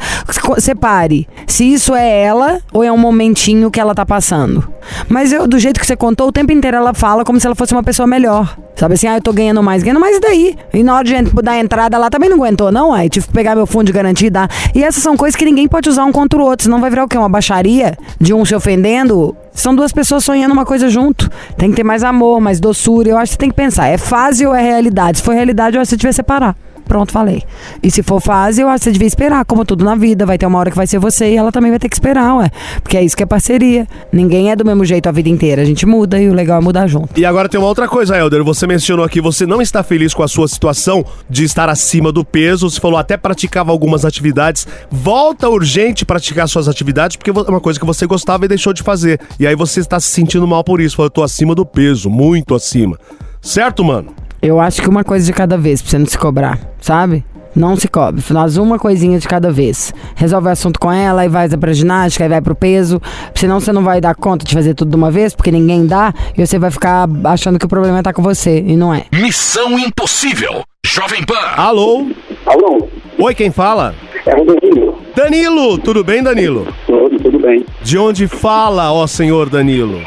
separe 0.58 1.28
se 1.46 1.64
isso 1.64 1.94
é 1.94 2.22
ela 2.22 2.60
ou 2.72 2.82
é 2.82 2.90
um 2.90 2.96
momentinho 2.96 3.70
que 3.70 3.78
ela 3.78 3.94
tá 3.94 4.04
passando. 4.04 4.66
Mas 5.08 5.32
eu, 5.32 5.46
do 5.46 5.58
jeito 5.58 5.78
que 5.78 5.86
você 5.86 5.96
contou, 5.96 6.28
o 6.28 6.32
tempo 6.32 6.52
inteiro 6.52 6.76
ela 6.76 6.94
fala 6.94 7.24
como 7.24 7.38
se 7.38 7.46
ela 7.46 7.54
fosse 7.54 7.72
uma 7.72 7.82
pessoa 7.82 8.06
melhor. 8.06 8.56
Sabe 8.76 8.94
assim, 8.94 9.06
ah, 9.06 9.16
eu 9.16 9.22
tô 9.22 9.32
ganhando 9.32 9.62
mais, 9.62 9.82
ganhando 9.82 10.00
mais 10.00 10.16
e 10.16 10.20
daí? 10.20 10.56
E 10.72 10.82
na 10.82 10.96
hora 10.96 11.04
de 11.04 11.14
dar 11.42 11.58
entrada 11.58 11.96
lá 11.96 12.10
também 12.10 12.28
não 12.28 12.38
aguentou, 12.38 12.72
não? 12.72 12.92
Aí 12.92 13.08
tive 13.08 13.26
que 13.26 13.32
pegar 13.32 13.54
meu 13.54 13.66
fundo 13.66 13.84
de 13.84 13.92
garantia 13.92 14.26
e 14.26 14.30
dar. 14.30 14.50
E 14.74 14.82
essas 14.82 15.02
são 15.02 15.16
coisas 15.16 15.36
que 15.36 15.44
ninguém 15.44 15.68
pode 15.68 15.88
usar 15.88 16.04
um 16.04 16.12
contra 16.12 16.38
o 16.38 16.42
outro, 16.42 16.64
senão 16.64 16.80
vai 16.80 16.90
virar 16.90 17.04
o 17.04 17.08
quê? 17.08 17.16
Uma 17.16 17.28
baixaria 17.28 17.96
de 18.20 18.34
um 18.34 18.44
se 18.44 18.54
ofendendo? 18.54 19.36
São 19.52 19.74
duas 19.74 19.92
pessoas 19.92 20.24
sonhando 20.24 20.52
uma 20.52 20.64
coisa 20.64 20.88
junto. 20.88 21.30
Tem 21.56 21.70
que 21.70 21.76
ter 21.76 21.84
mais 21.84 22.02
amor, 22.02 22.40
mais 22.40 22.58
doçura. 22.58 23.08
Eu 23.08 23.16
acho 23.16 23.30
que 23.30 23.34
você 23.34 23.38
tem 23.38 23.50
que 23.50 23.56
pensar, 23.56 23.86
é 23.86 23.96
fase 23.96 24.44
ou 24.44 24.54
é 24.54 24.60
realidade? 24.60 25.18
Se 25.18 25.24
for 25.24 25.34
realidade, 25.34 25.76
eu 25.76 25.80
acho 25.80 25.90
que 25.90 25.90
você 25.90 25.96
devia 25.96 26.12
separar. 26.12 26.56
Pronto, 26.86 27.12
falei. 27.12 27.42
E 27.82 27.90
se 27.90 28.02
for 28.02 28.20
fase, 28.20 28.60
eu 28.60 28.68
acho 28.68 28.80
que 28.80 28.84
você 28.84 28.92
devia 28.92 29.06
esperar, 29.06 29.44
como 29.44 29.64
tudo 29.64 29.84
na 29.84 29.94
vida. 29.94 30.26
Vai 30.26 30.38
ter 30.38 30.46
uma 30.46 30.58
hora 30.58 30.70
que 30.70 30.76
vai 30.76 30.86
ser 30.86 30.98
você 30.98 31.32
e 31.32 31.36
ela 31.36 31.50
também 31.50 31.70
vai 31.70 31.78
ter 31.78 31.88
que 31.88 31.96
esperar, 31.96 32.36
ué. 32.36 32.50
Porque 32.82 32.96
é 32.96 33.02
isso 33.02 33.16
que 33.16 33.22
é 33.22 33.26
parceria. 33.26 33.86
Ninguém 34.12 34.50
é 34.50 34.56
do 34.56 34.64
mesmo 34.64 34.84
jeito 34.84 35.08
a 35.08 35.12
vida 35.12 35.28
inteira. 35.28 35.62
A 35.62 35.64
gente 35.64 35.86
muda 35.86 36.20
e 36.20 36.28
o 36.28 36.34
legal 36.34 36.58
é 36.58 36.60
mudar 36.60 36.86
junto. 36.86 37.18
E 37.18 37.24
agora 37.24 37.48
tem 37.48 37.58
uma 37.58 37.68
outra 37.68 37.88
coisa, 37.88 38.16
Helder. 38.16 38.44
Você 38.44 38.66
mencionou 38.66 39.04
aqui, 39.04 39.20
você 39.20 39.46
não 39.46 39.62
está 39.62 39.82
feliz 39.82 40.12
com 40.12 40.22
a 40.22 40.28
sua 40.28 40.46
situação 40.46 41.04
de 41.28 41.44
estar 41.44 41.68
acima 41.68 42.12
do 42.12 42.24
peso. 42.24 42.68
Você 42.68 42.80
falou 42.80 42.98
até 42.98 43.16
praticava 43.16 43.70
algumas 43.70 44.04
atividades. 44.04 44.66
Volta 44.90 45.48
urgente 45.48 46.04
praticar 46.04 46.48
suas 46.48 46.68
atividades, 46.68 47.16
porque 47.16 47.30
é 47.30 47.32
uma 47.32 47.60
coisa 47.60 47.80
que 47.80 47.86
você 47.86 48.06
gostava 48.06 48.44
e 48.44 48.48
deixou 48.48 48.72
de 48.72 48.82
fazer. 48.82 49.20
E 49.38 49.46
aí 49.46 49.56
você 49.56 49.80
está 49.80 49.98
se 49.98 50.08
sentindo 50.08 50.46
mal 50.46 50.62
por 50.62 50.80
isso. 50.80 50.96
Falou, 50.96 51.06
eu 51.06 51.10
tô 51.10 51.22
acima 51.22 51.54
do 51.54 51.64
peso, 51.64 52.10
muito 52.10 52.54
acima. 52.54 52.98
Certo, 53.40 53.84
mano? 53.84 54.23
Eu 54.44 54.60
acho 54.60 54.82
que 54.82 54.88
uma 54.90 55.02
coisa 55.02 55.24
de 55.24 55.32
cada 55.32 55.56
vez, 55.56 55.80
pra 55.80 55.90
você 55.90 55.98
não 55.98 56.04
se 56.04 56.18
cobrar, 56.18 56.60
sabe? 56.78 57.24
Não 57.56 57.76
se 57.76 57.88
cobre, 57.88 58.20
faz 58.20 58.58
uma 58.58 58.78
coisinha 58.78 59.18
de 59.18 59.26
cada 59.26 59.50
vez. 59.50 59.94
Resolve 60.14 60.48
o 60.48 60.50
assunto 60.50 60.78
com 60.78 60.92
ela, 60.92 61.22
aí 61.22 61.28
vai 61.30 61.48
pra 61.48 61.72
ginástica, 61.72 62.24
aí 62.24 62.28
vai 62.28 62.42
pro 62.42 62.54
peso. 62.54 63.00
Senão 63.34 63.58
você 63.58 63.72
não 63.72 63.82
vai 63.82 64.02
dar 64.02 64.14
conta 64.14 64.44
de 64.44 64.52
fazer 64.52 64.74
tudo 64.74 64.90
de 64.90 64.96
uma 64.96 65.10
vez, 65.10 65.34
porque 65.34 65.50
ninguém 65.50 65.86
dá, 65.86 66.12
e 66.36 66.46
você 66.46 66.58
vai 66.58 66.70
ficar 66.70 67.08
achando 67.24 67.58
que 67.58 67.64
o 67.64 67.68
problema 67.68 68.02
tá 68.02 68.12
com 68.12 68.20
você, 68.20 68.58
e 68.58 68.76
não 68.76 68.92
é. 68.92 69.04
Missão 69.14 69.78
Impossível. 69.78 70.62
Jovem 70.84 71.24
Pan. 71.24 71.54
Alô? 71.56 72.08
Alô, 72.44 72.86
Oi, 73.18 73.34
quem 73.34 73.50
fala? 73.50 73.94
é 74.26 74.34
o 74.36 74.44
Danilo. 74.44 74.98
Danilo, 75.16 75.78
tudo 75.78 76.04
bem, 76.04 76.22
Danilo? 76.22 76.66
Tudo, 76.86 77.18
tudo 77.18 77.38
bem. 77.38 77.64
De 77.82 77.96
onde 77.96 78.26
fala, 78.28 78.92
ó 78.92 79.06
senhor 79.06 79.48
Danilo? 79.48 80.00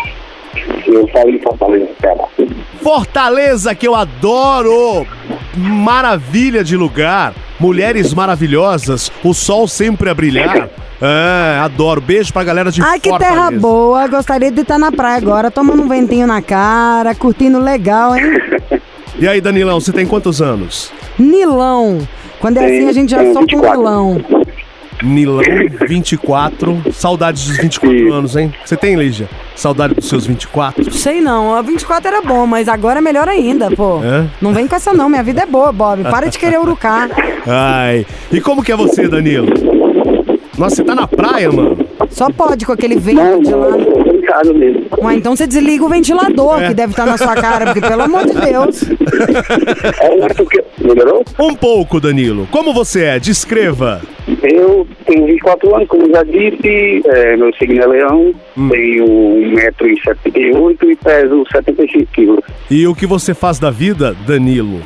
Eu 0.87 1.07
falo 1.09 1.29
em 1.29 1.39
Fortaleza, 1.39 1.89
cara. 2.01 2.23
Fortaleza, 2.81 3.75
que 3.75 3.87
eu 3.87 3.95
adoro! 3.95 5.05
Maravilha 5.55 6.63
de 6.63 6.77
lugar, 6.77 7.33
mulheres 7.59 8.13
maravilhosas, 8.13 9.11
o 9.23 9.33
sol 9.33 9.67
sempre 9.67 10.09
a 10.09 10.13
brilhar. 10.13 10.69
É, 11.01 11.59
adoro. 11.59 11.99
Beijo 12.01 12.31
pra 12.31 12.43
galera 12.43 12.71
de 12.71 12.81
Ai, 12.81 12.99
que 12.99 13.09
Fortaleza. 13.09 13.35
terra 13.39 13.51
boa, 13.59 14.07
gostaria 14.07 14.51
de 14.51 14.61
estar 14.61 14.79
na 14.79 14.91
praia 14.91 15.17
agora, 15.17 15.51
tomando 15.51 15.83
um 15.83 15.87
ventinho 15.87 16.25
na 16.25 16.41
cara, 16.41 17.13
curtindo 17.13 17.59
legal, 17.59 18.15
hein? 18.15 18.23
E 19.19 19.27
aí, 19.27 19.41
Danilão, 19.41 19.79
você 19.79 19.91
tem 19.91 20.05
quantos 20.05 20.41
anos? 20.41 20.91
Nilão. 21.17 21.99
Quando 22.39 22.57
é 22.57 22.65
assim, 22.65 22.87
a 22.87 22.91
gente 22.94 23.09
já 23.09 23.17
solta 23.33 23.39
um 23.56 23.61
24. 23.61 23.77
nilão. 23.77 24.21
Nilão, 25.03 25.44
24. 25.87 26.83
Saudades 26.94 27.45
dos 27.47 27.57
24 27.57 27.97
Sim. 27.97 28.11
anos, 28.11 28.35
hein? 28.35 28.53
Você 28.63 28.77
tem, 28.77 28.95
Lígia? 28.95 29.27
Saudade 29.57 29.95
dos 29.95 30.07
seus 30.07 30.26
24? 30.28 30.92
Sei 30.94 31.19
não, 31.19 31.56
a 31.56 31.61
24 31.64 32.07
era 32.07 32.21
bom, 32.21 32.45
mas 32.45 32.68
agora 32.69 32.99
é 32.99 33.02
melhor 33.02 33.28
ainda, 33.28 33.71
pô. 33.71 33.99
É? 34.04 34.28
Não 34.40 34.54
vem 34.54 34.68
com 34.68 34.76
essa 34.76 34.94
não, 34.94 35.09
minha 35.09 35.23
vida 35.23 35.42
é 35.42 35.45
boa, 35.47 35.71
Bob. 35.71 36.04
Para 36.04 36.28
de 36.30 36.37
querer 36.37 36.59
urucar. 36.59 37.09
Ai. 37.47 38.06
E 38.31 38.40
como 38.40 38.61
que 38.64 38.71
é 38.71 38.76
você, 38.76 39.07
Danilo? 39.07 39.47
Nossa, 40.57 40.76
você 40.76 40.83
tá 40.83 40.94
na 40.94 41.07
praia, 41.07 41.52
mano? 41.52 41.76
Só 42.11 42.30
pode 42.31 42.66
com 42.68 42.71
aquele 42.71 42.97
vento 42.97 43.18
Não, 43.21 43.42
de 43.42 43.52
lá. 43.54 43.68
Ué, 45.04 45.16
então 45.16 45.35
você 45.35 45.47
desliga 45.47 45.83
o 45.83 45.90
ventilador 45.90 46.61
É. 46.61 46.68
que 46.68 46.73
deve 46.76 46.94
estar 46.94 47.06
na 47.07 47.18
sua 47.18 47.33
cara, 47.35 47.66
porque 47.73 47.81
pelo 47.81 48.04
amor 48.04 48.26
de 48.26 48.33
Deus. 48.33 48.83
É. 49.99 50.83
Melhorou? 50.87 51.23
Um 51.40 51.56
pouco, 51.56 51.99
Danilo. 51.99 52.47
Como 52.52 52.73
você 52.73 53.04
é? 53.06 53.19
Descreva. 53.19 54.02
Eu 54.49 54.87
tenho 55.06 55.25
24 55.25 55.75
anos, 55.75 55.87
como 55.89 56.09
já 56.09 56.23
disse, 56.23 57.01
é, 57.06 57.35
meu 57.35 57.54
signo 57.56 57.81
é 57.81 57.87
leão, 57.87 58.33
tenho 58.69 59.06
1,78m 59.06 60.89
e 60.89 60.95
peso 60.95 61.45
75 61.51 62.06
quilos. 62.13 62.39
E 62.71 62.87
o 62.87 62.95
que 62.95 63.06
você 63.06 63.33
faz 63.33 63.59
da 63.59 63.69
vida, 63.69 64.16
Danilo? 64.25 64.81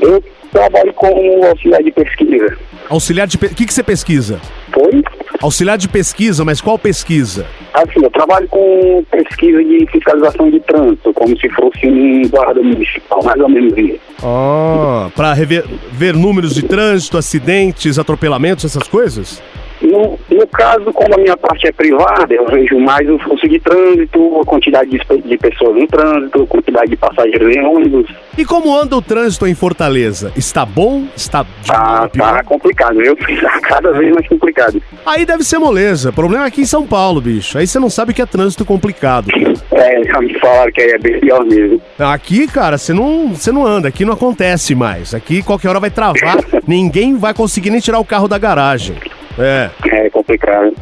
Eu 0.00 0.22
trabalho 0.52 0.92
como 0.94 1.44
auxiliar 1.44 1.82
de 1.82 1.90
pesquisa. 1.90 2.56
Auxiliar 2.88 3.26
de... 3.26 3.36
O 3.36 3.40
que, 3.40 3.66
que 3.66 3.74
você 3.74 3.82
pesquisa? 3.82 4.40
Foi? 4.72 5.02
Auxiliar 5.42 5.78
de 5.78 5.88
pesquisa, 5.88 6.44
mas 6.44 6.60
qual 6.60 6.78
pesquisa? 6.78 7.46
Assim, 7.72 8.02
eu 8.02 8.10
trabalho 8.10 8.46
com 8.48 9.02
pesquisa 9.10 9.64
de 9.64 9.86
fiscalização 9.90 10.50
de 10.50 10.60
trânsito, 10.60 11.14
como 11.14 11.34
se 11.38 11.48
fosse 11.50 11.86
um 11.86 12.28
guarda 12.28 12.62
municipal, 12.62 13.22
mais 13.24 13.40
ou 13.40 13.48
menos 13.48 13.72
isso. 13.76 14.00
Ah, 14.22 15.08
rever, 15.32 15.64
ver 15.92 16.14
números 16.14 16.54
de 16.54 16.62
trânsito, 16.62 17.16
acidentes, 17.16 17.98
atropelamentos, 17.98 18.66
essas 18.66 18.86
coisas? 18.86 19.42
No, 19.90 20.18
no 20.30 20.46
caso, 20.46 20.92
como 20.92 21.14
a 21.14 21.18
minha 21.18 21.36
parte 21.36 21.66
é 21.66 21.72
privada, 21.72 22.32
eu 22.32 22.46
vejo 22.46 22.78
mais 22.78 23.08
o 23.08 23.18
fluxo 23.18 23.48
de 23.48 23.58
trânsito, 23.58 24.40
a 24.40 24.44
quantidade 24.44 24.90
de, 24.90 24.98
de 25.22 25.38
pessoas 25.38 25.76
no 25.76 25.86
trânsito, 25.86 26.42
a 26.42 26.46
quantidade 26.46 26.90
de 26.90 26.96
passageiros 26.96 27.56
em 27.56 27.64
ônibus. 27.64 28.06
E 28.38 28.44
como 28.44 28.76
anda 28.76 28.96
o 28.96 29.02
trânsito 29.02 29.46
em 29.46 29.54
Fortaleza? 29.54 30.32
Está 30.36 30.64
bom? 30.64 31.04
Está 31.16 31.44
Tá, 31.66 32.08
tá 32.08 32.44
complicado, 32.44 33.00
eu 33.00 33.16
Tá 33.16 33.60
cada 33.62 33.92
vez 33.92 34.12
mais 34.14 34.26
complicado. 34.28 34.82
Aí 35.04 35.24
deve 35.26 35.44
ser 35.44 35.58
moleza. 35.58 36.10
O 36.10 36.12
problema 36.12 36.44
é 36.44 36.48
aqui 36.48 36.62
em 36.62 36.66
São 36.66 36.86
Paulo, 36.86 37.20
bicho. 37.20 37.58
Aí 37.58 37.66
você 37.66 37.78
não 37.78 37.90
sabe 37.90 38.12
o 38.12 38.14
que 38.14 38.22
é 38.22 38.26
trânsito 38.26 38.64
complicado. 38.64 39.28
É, 39.72 40.04
já 40.04 40.20
me 40.20 40.38
falaram 40.38 40.72
que 40.72 40.80
aí 40.80 40.90
é 40.90 40.98
bem 40.98 41.20
pior 41.20 41.44
mesmo. 41.44 41.80
Aqui, 41.98 42.46
cara, 42.46 42.78
você 42.78 42.92
não, 42.92 43.28
você 43.34 43.50
não 43.52 43.66
anda, 43.66 43.88
aqui 43.88 44.04
não 44.04 44.14
acontece 44.14 44.74
mais. 44.74 45.14
Aqui 45.14 45.42
qualquer 45.42 45.68
hora 45.68 45.80
vai 45.80 45.90
travar, 45.90 46.38
ninguém 46.66 47.16
vai 47.16 47.34
conseguir 47.34 47.70
nem 47.70 47.80
tirar 47.80 47.98
o 47.98 48.04
carro 48.04 48.28
da 48.28 48.38
garagem. 48.38 48.96
É. 49.38 49.70
É 49.84 50.10
complicado. 50.10 50.74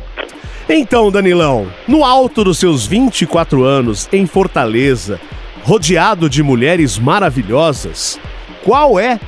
Então, 0.68 1.10
Danilão, 1.10 1.66
no 1.86 2.04
alto 2.04 2.44
dos 2.44 2.58
seus 2.58 2.86
24 2.86 3.64
anos, 3.64 4.08
em 4.12 4.26
Fortaleza, 4.26 5.18
rodeado 5.62 6.28
de 6.28 6.42
mulheres 6.42 6.98
maravilhosas, 6.98 8.20
qual 8.64 8.98
é 9.00 9.18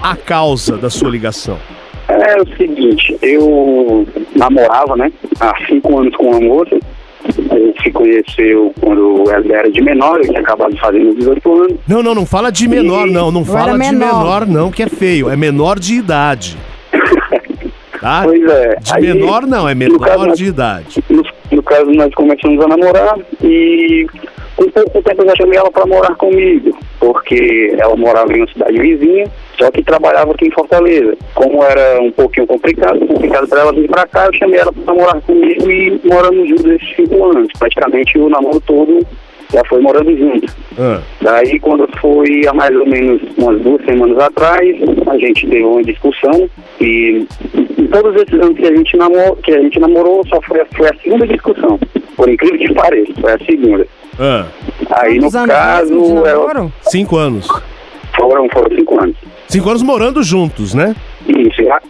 a 0.00 0.16
causa 0.16 0.76
da 0.76 0.88
sua 0.88 1.10
ligação? 1.10 1.58
É 2.08 2.40
o 2.40 2.46
seguinte, 2.56 3.16
eu 3.20 4.06
namorava, 4.34 4.96
né, 4.96 5.12
há 5.40 5.52
cinco 5.66 5.98
anos 5.98 6.14
com 6.16 6.30
uma 6.30 6.40
moça. 6.40 6.78
A 7.50 7.58
gente 7.58 7.82
se 7.82 7.90
conheceu 7.90 8.72
quando 8.80 9.24
ela 9.30 9.44
era 9.54 9.70
de 9.70 9.82
menor, 9.82 10.18
eu 10.18 10.28
tinha 10.28 10.40
acabado 10.40 10.72
de 10.72 10.80
fazer 10.80 11.00
meus 11.00 11.16
18 11.16 11.62
anos. 11.62 11.78
Não, 11.88 12.02
não, 12.02 12.14
não 12.14 12.24
fala 12.24 12.52
de 12.52 12.68
menor, 12.68 13.06
não. 13.08 13.32
Não 13.32 13.40
Eu 13.40 13.46
fala 13.46 13.72
de 13.72 13.78
menor. 13.78 14.18
menor, 14.18 14.46
não, 14.46 14.70
que 14.70 14.82
é 14.84 14.88
feio. 14.88 15.28
É 15.28 15.36
menor 15.36 15.78
de 15.78 15.94
idade. 15.94 16.56
Tá? 18.06 18.20
Pois 18.22 18.40
é. 18.40 18.76
De 18.76 18.94
aí, 18.94 19.02
menor, 19.02 19.44
não, 19.48 19.68
é 19.68 19.74
no 19.74 19.98
caso, 19.98 20.12
menor 20.12 20.28
nós- 20.28 20.38
de 20.38 20.44
idade. 20.44 21.04
No, 21.10 21.24
no 21.50 21.62
caso, 21.64 21.86
nós 21.90 22.14
começamos 22.14 22.64
a 22.64 22.68
namorar 22.68 23.18
e 23.42 24.06
com 24.54 24.70
pouco 24.70 25.02
tempo 25.02 25.22
eu 25.22 25.28
já 25.30 25.34
chamei 25.36 25.58
ela 25.58 25.70
para 25.72 25.84
morar 25.86 26.14
comigo, 26.14 26.78
porque 27.00 27.74
ela 27.76 27.96
morava 27.96 28.32
em 28.32 28.36
uma 28.42 28.46
cidade 28.52 28.78
vizinha, 28.78 29.26
só 29.58 29.68
que 29.72 29.82
trabalhava 29.82 30.30
aqui 30.30 30.46
em 30.46 30.52
Fortaleza. 30.52 31.16
Como 31.34 31.64
era 31.64 32.00
um 32.00 32.12
pouquinho 32.12 32.46
complicado, 32.46 33.00
complicado 33.08 33.48
para 33.48 33.60
ela 33.62 33.72
vir 33.72 33.88
para 33.88 34.06
cá, 34.06 34.26
eu 34.26 34.34
chamei 34.38 34.60
ela 34.60 34.72
para 34.72 34.94
morar 34.94 35.20
comigo 35.22 35.68
e 35.68 36.00
moramos 36.04 36.48
juntos 36.48 36.64
esses 36.64 36.94
cinco 36.94 37.24
anos. 37.24 37.48
Praticamente 37.58 38.16
o 38.18 38.28
namoro 38.28 38.60
todo 38.60 39.04
já 39.52 39.64
foi 39.68 39.80
morando 39.80 40.16
junto. 40.16 40.52
Ah, 40.78 41.00
Daí, 41.22 41.58
quando 41.60 41.88
foi 42.00 42.42
há 42.48 42.52
mais 42.52 42.74
ou 42.74 42.86
menos 42.86 43.20
umas 43.36 43.60
duas 43.62 43.84
semanas 43.84 44.18
atrás, 44.18 44.76
a 45.08 45.18
gente 45.18 45.46
teve 45.48 45.62
uma 45.64 45.82
discussão 45.82 46.48
e 46.80 47.26
em 47.86 47.90
todos 47.90 48.14
esses 48.16 48.34
anos 48.34 48.56
que 48.58 48.66
a 48.66 48.74
gente 48.76 48.96
namorou, 48.96 49.36
que 49.36 49.52
a 49.54 49.60
gente 49.62 49.78
namorou 49.78 50.22
só 50.28 50.40
foi, 50.42 50.60
a- 50.60 50.66
foi 50.76 50.88
a 50.88 50.94
segunda 51.02 51.26
discussão. 51.26 51.78
Por 52.16 52.28
incrível 52.28 52.58
que 52.58 52.74
pareça, 52.74 53.12
foi 53.20 53.32
a 53.32 53.38
segunda. 53.38 53.86
ah. 54.18 54.46
Aí, 54.90 55.16
no 55.16 55.22
Quantos 55.22 55.36
anos 55.36 55.54
caso, 55.54 56.26
ela, 56.26 56.46
namoro? 56.54 56.72
Cinco 56.90 57.16
anos. 57.16 57.46
foram, 58.16 58.48
foram 58.48 58.74
cinco 58.76 59.00
anos. 59.00 59.16
Cinco 59.48 59.68
anos 59.70 59.82
morando 59.82 60.22
juntos, 60.22 60.74
né? 60.74 60.94
Isso, 61.28 61.62
já- 61.62 61.80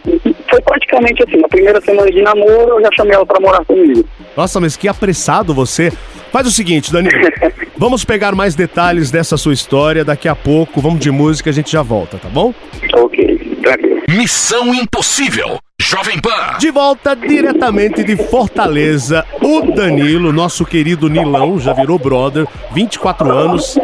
foi 0.49 0.61
praticamente 0.61 1.23
assim, 1.23 1.37
na 1.37 1.47
primeira 1.47 1.79
semana 1.81 2.11
de 2.11 2.21
namoro, 2.21 2.69
eu 2.77 2.81
já 2.81 2.89
chamei 2.95 3.13
ela 3.13 3.25
para 3.25 3.39
morar 3.39 3.63
comigo. 3.65 4.03
Nossa, 4.35 4.59
mas 4.59 4.75
que 4.75 4.87
apressado 4.87 5.53
você. 5.53 5.91
Faz 6.31 6.45
o 6.45 6.51
seguinte, 6.51 6.91
Danilo. 6.91 7.13
vamos 7.77 8.03
pegar 8.03 8.35
mais 8.35 8.53
detalhes 8.55 9.09
dessa 9.09 9.37
sua 9.37 9.53
história 9.53 10.03
daqui 10.03 10.27
a 10.27 10.35
pouco. 10.35 10.81
Vamos 10.81 10.99
de 10.99 11.09
música, 11.09 11.49
a 11.49 11.53
gente 11.53 11.71
já 11.71 11.81
volta, 11.81 12.17
tá 12.17 12.27
bom? 12.29 12.53
Ok, 12.95 13.26
Missão 14.07 14.73
Impossível. 14.73 15.57
Jovem 15.79 16.19
Pan. 16.19 16.57
De 16.59 16.71
volta 16.71 17.15
diretamente 17.15 18.03
de 18.03 18.15
Fortaleza, 18.15 19.25
o 19.41 19.71
Danilo, 19.71 20.33
nosso 20.33 20.65
querido 20.65 21.07
Nilão, 21.07 21.59
já 21.59 21.73
virou 21.73 21.99
brother, 21.99 22.47
24 22.73 23.31
anos. 23.31 23.77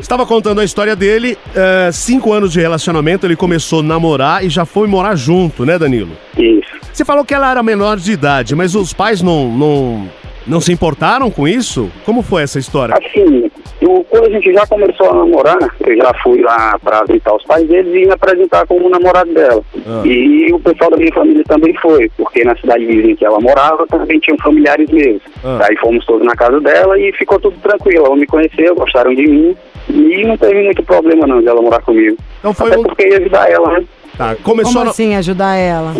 Estava 0.00 0.24
contando 0.24 0.60
a 0.60 0.64
história 0.64 0.94
dele, 0.94 1.36
é, 1.54 1.90
cinco 1.92 2.32
anos 2.32 2.52
de 2.52 2.60
relacionamento, 2.60 3.26
ele 3.26 3.36
começou 3.36 3.80
a 3.80 3.82
namorar 3.82 4.44
e 4.44 4.48
já 4.48 4.64
foi 4.64 4.86
morar 4.86 5.16
junto, 5.16 5.66
né, 5.66 5.78
Danilo? 5.78 6.12
Isso. 6.36 6.68
Você 6.92 7.04
falou 7.04 7.24
que 7.24 7.34
ela 7.34 7.50
era 7.50 7.62
menor 7.62 7.96
de 7.96 8.12
idade, 8.12 8.54
mas 8.54 8.74
os 8.74 8.92
pais 8.92 9.20
não, 9.20 9.50
não, 9.50 10.08
não 10.46 10.60
se 10.60 10.72
importaram 10.72 11.30
com 11.30 11.46
isso? 11.46 11.90
Como 12.04 12.22
foi 12.22 12.42
essa 12.42 12.58
história? 12.58 12.94
Assim, 12.94 13.50
eu- 13.80 14.04
quando 14.08 14.26
a 14.26 14.30
gente 14.30 14.52
já 14.52 14.66
começou 14.66 15.10
a 15.10 15.14
namorar, 15.14 15.58
eu 15.86 15.96
já 15.96 16.12
fui 16.22 16.40
lá 16.42 16.78
pra 16.82 17.04
visitar 17.04 17.34
os 17.34 17.44
pais 17.44 17.66
deles 17.68 17.94
e 17.94 18.06
me 18.06 18.12
apresentar 18.12 18.66
como 18.66 18.88
namorado 18.88 19.32
dela. 19.32 19.62
Ah. 19.86 20.02
E 20.04 20.52
o 20.52 20.58
pessoal 20.60 20.90
da 20.90 20.96
minha 20.96 21.12
família 21.12 21.42
também 21.46 21.74
foi, 21.74 22.10
porque 22.16 22.44
na 22.44 22.56
cidade 22.56 22.84
vizinha 22.86 23.16
que 23.16 23.24
ela 23.24 23.40
morava 23.40 23.86
também 23.86 24.18
tinham 24.18 24.38
familiares 24.38 24.88
meus. 24.90 25.22
Ah. 25.44 25.58
Daí 25.60 25.76
fomos 25.76 26.04
todos 26.06 26.26
na 26.26 26.34
casa 26.34 26.60
dela 26.60 26.98
e 26.98 27.12
ficou 27.12 27.38
tudo 27.40 27.56
tranquilo. 27.60 28.06
Ela 28.06 28.16
me 28.16 28.26
conheceu, 28.26 28.74
gostaram 28.74 29.14
de 29.14 29.26
mim 29.26 29.56
e 29.88 30.24
não 30.24 30.36
teve 30.36 30.62
muito 30.64 30.82
problema 30.82 31.26
não 31.26 31.40
de 31.40 31.48
ela 31.48 31.62
morar 31.62 31.80
comigo. 31.82 32.16
Então 32.40 32.52
foi 32.52 32.68
Até 32.68 32.78
um- 32.78 32.82
porque 32.82 33.08
ia 33.08 33.18
ajudar 33.18 33.50
ela, 33.50 33.72
né? 33.78 33.84
Tá, 34.16 34.36
começou 34.42 34.72
Como 34.72 34.84
no- 34.86 34.90
assim 34.90 35.14
ajudar 35.14 35.54
ela? 35.56 35.94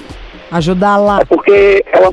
Ajudar 0.51 0.97
lá. 0.97 1.21
É 1.21 1.25
porque 1.25 1.85
ela, 1.93 2.11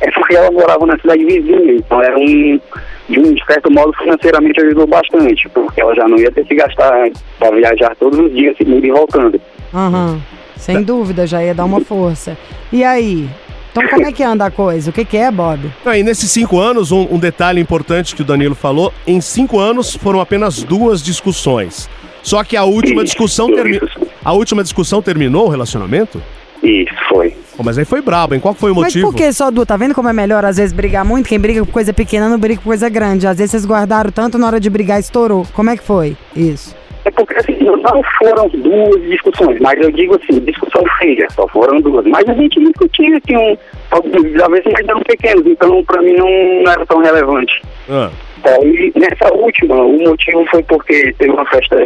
é 0.00 0.10
porque 0.10 0.36
ela 0.36 0.50
morava 0.50 0.84
na 0.84 0.98
cidade 0.98 1.24
vizinha, 1.24 1.72
então 1.74 2.02
era 2.02 2.18
um, 2.18 2.60
de 3.08 3.18
um 3.20 3.34
certo 3.46 3.72
modo 3.72 3.92
financeiramente 3.94 4.60
ajudou 4.60 4.86
bastante, 4.86 5.48
porque 5.48 5.80
ela 5.80 5.94
já 5.94 6.06
não 6.06 6.18
ia 6.18 6.30
ter 6.30 6.44
que 6.44 6.54
gastar 6.54 6.92
para 7.38 7.56
viajar 7.56 7.96
todos 7.96 8.18
os 8.18 8.32
dias, 8.34 8.56
indo 8.60 8.84
e 8.84 8.90
voltando. 8.90 9.40
Aham. 9.74 10.20
Sem 10.56 10.82
dúvida, 10.82 11.26
já 11.26 11.42
ia 11.42 11.54
dar 11.54 11.64
uma 11.64 11.80
força. 11.80 12.36
E 12.72 12.82
aí? 12.84 13.28
Então 13.70 13.88
como 13.88 14.06
é 14.06 14.12
que 14.12 14.22
anda 14.22 14.44
a 14.44 14.50
coisa? 14.50 14.90
O 14.90 14.92
que, 14.92 15.04
que 15.04 15.16
é, 15.16 15.30
Bob? 15.30 15.70
Aí, 15.84 16.02
nesses 16.02 16.30
cinco 16.30 16.58
anos, 16.58 16.90
um, 16.90 17.06
um 17.12 17.18
detalhe 17.18 17.60
importante 17.60 18.14
que 18.14 18.22
o 18.22 18.24
Danilo 18.24 18.54
falou: 18.54 18.92
em 19.06 19.20
cinco 19.20 19.58
anos 19.58 19.94
foram 19.94 20.20
apenas 20.20 20.62
duas 20.62 21.02
discussões. 21.02 21.88
Só 22.22 22.42
que 22.42 22.56
a 22.56 22.64
última 22.64 23.02
Isso, 23.02 23.12
discussão 23.12 23.46
terminou. 23.46 23.88
A 24.24 24.32
última 24.32 24.62
discussão 24.62 25.00
terminou 25.00 25.46
o 25.46 25.48
relacionamento? 25.48 26.20
Isso, 26.62 26.94
foi. 27.08 27.34
Mas 27.64 27.78
aí 27.78 27.84
foi 27.84 28.00
brabo, 28.00 28.34
hein? 28.34 28.40
Qual 28.40 28.54
foi 28.54 28.70
o 28.70 28.74
Mas 28.74 28.84
motivo? 28.84 29.08
por 29.08 29.16
que 29.16 29.32
só 29.32 29.50
Du? 29.50 29.66
Tá 29.66 29.76
vendo 29.76 29.94
como 29.94 30.08
é 30.08 30.12
melhor 30.12 30.44
às 30.44 30.56
vezes 30.56 30.72
brigar 30.72 31.04
muito? 31.04 31.28
Quem 31.28 31.38
briga 31.38 31.64
por 31.64 31.72
coisa 31.72 31.92
pequena 31.92 32.28
não 32.28 32.38
briga 32.38 32.60
por 32.60 32.68
coisa 32.68 32.88
grande. 32.88 33.26
Às 33.26 33.38
vezes 33.38 33.50
vocês 33.52 33.66
guardaram 33.66 34.10
tanto 34.10 34.38
na 34.38 34.46
hora 34.46 34.60
de 34.60 34.70
brigar 34.70 35.00
estourou. 35.00 35.46
Como 35.52 35.70
é 35.70 35.76
que 35.76 35.82
foi 35.82 36.16
isso? 36.34 36.76
É 37.04 37.10
porque 37.10 37.34
assim, 37.34 37.56
não 37.60 38.02
foram 38.18 38.48
duas 38.48 39.02
discussões, 39.08 39.58
mas 39.60 39.80
eu 39.80 39.90
digo 39.90 40.14
assim, 40.16 40.40
discussão 40.40 40.82
feia, 40.98 41.26
só 41.30 41.48
foram 41.48 41.80
duas. 41.80 42.04
Mas 42.06 42.28
a 42.28 42.34
gente 42.34 42.60
discutia 42.60 43.20
que 43.22 43.36
um, 43.36 43.56
às 43.90 44.02
vezes 44.50 44.64
eram 44.86 45.00
pequenos, 45.00 45.46
então 45.46 45.82
pra 45.84 46.02
mim 46.02 46.14
não, 46.14 46.28
não 46.62 46.70
era 46.70 46.84
tão 46.84 47.00
relevante. 47.00 47.62
Ah, 47.88 48.10
Aí, 48.44 48.92
nessa 48.94 49.34
última, 49.34 49.74
o 49.74 49.98
motivo 49.98 50.44
foi 50.50 50.62
porque 50.62 51.12
teve 51.18 51.32
uma 51.32 51.44
festa, 51.46 51.76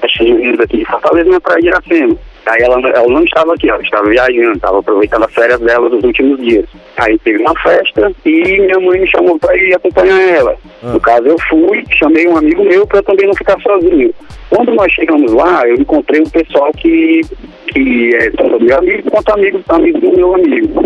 festa 0.00 0.24
junina 0.24 0.64
aqui 0.64 0.78
de 0.78 0.84
Fortaleza 0.84 1.30
na 1.30 1.40
Praia 1.40 1.60
de 1.60 1.68
Iracema. 1.68 2.16
Aí 2.46 2.60
ela, 2.60 2.80
ela 2.88 3.08
não 3.08 3.22
estava 3.22 3.54
aqui, 3.54 3.70
ela 3.70 3.80
estava 3.80 4.08
viajando, 4.08 4.52
estava 4.52 4.80
aproveitando 4.80 5.24
as 5.24 5.32
férias 5.32 5.60
dela 5.60 5.88
dos 5.88 6.02
últimos 6.02 6.40
dias. 6.40 6.66
Aí 6.96 7.18
teve 7.20 7.38
uma 7.38 7.54
festa 7.60 8.12
e 8.24 8.60
minha 8.60 8.80
mãe 8.80 9.00
me 9.00 9.06
chamou 9.06 9.38
para 9.38 9.56
ir 9.56 9.74
acompanhar 9.74 10.20
ela. 10.20 10.56
No 10.82 11.00
caso, 11.00 11.26
eu 11.26 11.36
fui, 11.48 11.84
chamei 11.90 12.26
um 12.26 12.36
amigo 12.36 12.64
meu 12.64 12.86
para 12.86 13.02
também 13.02 13.26
não 13.26 13.34
ficar 13.34 13.60
sozinho. 13.60 14.12
Quando 14.50 14.74
nós 14.74 14.92
chegamos 14.92 15.32
lá, 15.32 15.66
eu 15.66 15.76
encontrei 15.76 16.20
um 16.20 16.28
pessoal 16.28 16.70
que, 16.72 17.20
que 17.68 18.14
é 18.16 18.30
tanto 18.30 18.60
meu 18.60 18.76
amigo 18.76 19.10
quanto 19.10 19.32
amigo, 19.32 19.62
amigo 19.68 20.00
do 20.00 20.12
meu 20.16 20.34
amigo. 20.34 20.82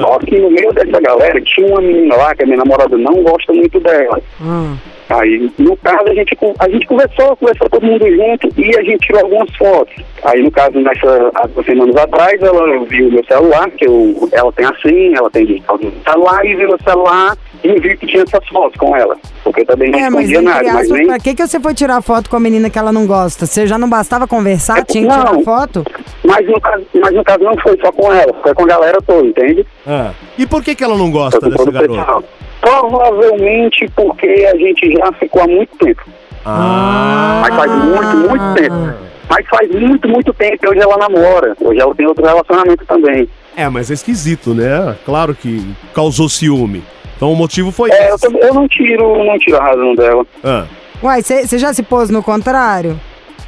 Só 0.00 0.18
que 0.20 0.38
no 0.38 0.50
meio 0.50 0.72
dessa 0.72 1.00
galera 1.00 1.40
tinha 1.42 1.66
uma 1.66 1.80
menina 1.80 2.14
lá 2.14 2.34
que 2.34 2.44
a 2.44 2.46
minha 2.46 2.58
namorada 2.58 2.96
não 2.96 3.22
gosta 3.22 3.52
muito 3.52 3.80
dela. 3.80 4.20
Ah. 4.40 4.74
Aí, 5.12 5.52
no 5.58 5.76
caso, 5.76 6.08
a 6.08 6.14
gente, 6.14 6.38
a 6.58 6.68
gente 6.68 6.86
conversou, 6.86 7.36
conversou 7.36 7.68
todo 7.68 7.86
mundo 7.86 8.06
junto 8.10 8.48
e 8.60 8.76
a 8.76 8.82
gente 8.82 9.06
tirou 9.06 9.22
algumas 9.22 9.54
fotos. 9.56 9.94
Aí, 10.24 10.42
no 10.42 10.50
caso, 10.50 10.78
nessa, 10.80 11.30
há 11.34 11.46
duas 11.48 11.66
semanas 11.66 11.96
atrás, 11.96 12.40
ela 12.40 12.84
viu 12.84 13.08
o 13.08 13.12
meu 13.12 13.24
celular, 13.24 13.70
que 13.72 13.86
eu, 13.86 14.28
ela 14.32 14.52
tem 14.52 14.64
a 14.64 14.74
senha, 14.80 15.18
ela 15.18 15.30
tem 15.30 15.44
digital 15.44 15.78
no 15.78 15.92
celular, 16.02 16.46
e 16.46 16.54
viu 16.54 16.68
meu 16.68 16.78
celular 16.82 17.36
e 17.62 17.80
viu 17.80 17.96
que 17.98 18.06
tinha 18.06 18.22
essas 18.22 18.46
fotos 18.48 18.76
com 18.78 18.96
ela. 18.96 19.16
Porque 19.44 19.60
eu 19.60 19.66
também 19.66 19.90
não 19.90 19.98
É, 19.98 20.10
mas 20.10 20.28
escondia 20.30 20.38
entre 20.38 20.64
nada, 20.66 20.72
mas 20.72 20.88
nem... 20.88 21.06
pra 21.06 21.18
que, 21.18 21.34
que 21.34 21.46
você 21.46 21.60
foi 21.60 21.74
tirar 21.74 22.00
foto 22.02 22.30
com 22.30 22.36
a 22.36 22.40
menina 22.40 22.70
que 22.70 22.78
ela 22.78 22.92
não 22.92 23.06
gosta? 23.06 23.46
Você 23.46 23.66
já 23.66 23.76
não 23.78 23.88
bastava 23.88 24.26
conversar, 24.26 24.78
É, 24.78 24.84
tinha 24.84 25.06
que 25.06 25.12
tirar 25.12 25.38
foto? 25.44 25.84
Mas 26.24 26.46
no, 26.46 26.60
caso, 26.60 26.84
mas 26.94 27.14
no 27.14 27.24
caso 27.24 27.40
não 27.44 27.56
foi 27.58 27.78
só 27.80 27.92
com 27.92 28.12
ela, 28.12 28.32
foi 28.42 28.54
com 28.54 28.62
a 28.62 28.66
galera 28.66 28.98
toda, 29.06 29.26
entende? 29.26 29.66
ah. 29.86 30.12
E 30.38 30.46
por 30.46 30.62
que, 30.62 30.74
que 30.74 30.82
ela 30.82 30.96
não 30.96 31.10
gosta 31.10 31.38
dessa 31.50 31.70
garota? 31.70 31.88
pessoal. 31.88 32.24
Provavelmente 32.62 33.86
porque 33.94 34.48
a 34.52 34.56
gente 34.56 34.92
já 34.94 35.12
ficou 35.12 35.42
há 35.42 35.46
muito 35.46 35.76
tempo. 35.76 36.02
Ah, 36.44 37.40
Mas 37.42 37.54
faz 37.56 37.70
muito, 37.72 38.16
muito 38.28 38.54
tempo. 38.54 38.94
Mas 39.28 39.46
faz 39.48 39.70
muito, 39.70 40.08
muito 40.08 40.32
tempo 40.34 40.58
que 40.58 40.68
hoje 40.68 40.80
ela 40.80 40.96
namora. 40.96 41.54
Hoje 41.60 41.80
ela 41.80 41.94
tem 41.94 42.06
outro 42.06 42.24
relacionamento 42.24 42.84
também. 42.86 43.28
é, 43.56 43.68
mas 43.68 43.90
é 43.90 43.94
esquisito, 43.94 44.54
né? 44.54 44.96
Claro 45.04 45.34
que 45.34 45.74
causou 45.94 46.28
ciúme. 46.28 46.82
Então 47.16 47.32
o 47.32 47.36
motivo 47.36 47.70
foi 47.70 47.90
É, 47.90 48.10
eu, 48.10 48.14
esse. 48.14 48.26
também- 48.26 48.42
eu 48.42 48.54
não 48.54 48.66
tiro, 48.68 49.24
não 49.24 49.38
tiro 49.38 49.56
a 49.58 49.64
razão 49.64 49.94
dela. 49.94 50.24
Ah. 50.42 50.64
Uai, 51.02 51.22
você 51.22 51.58
já 51.58 51.72
se 51.72 51.82
pôs 51.82 52.10
no 52.10 52.22
contrário? 52.22 52.98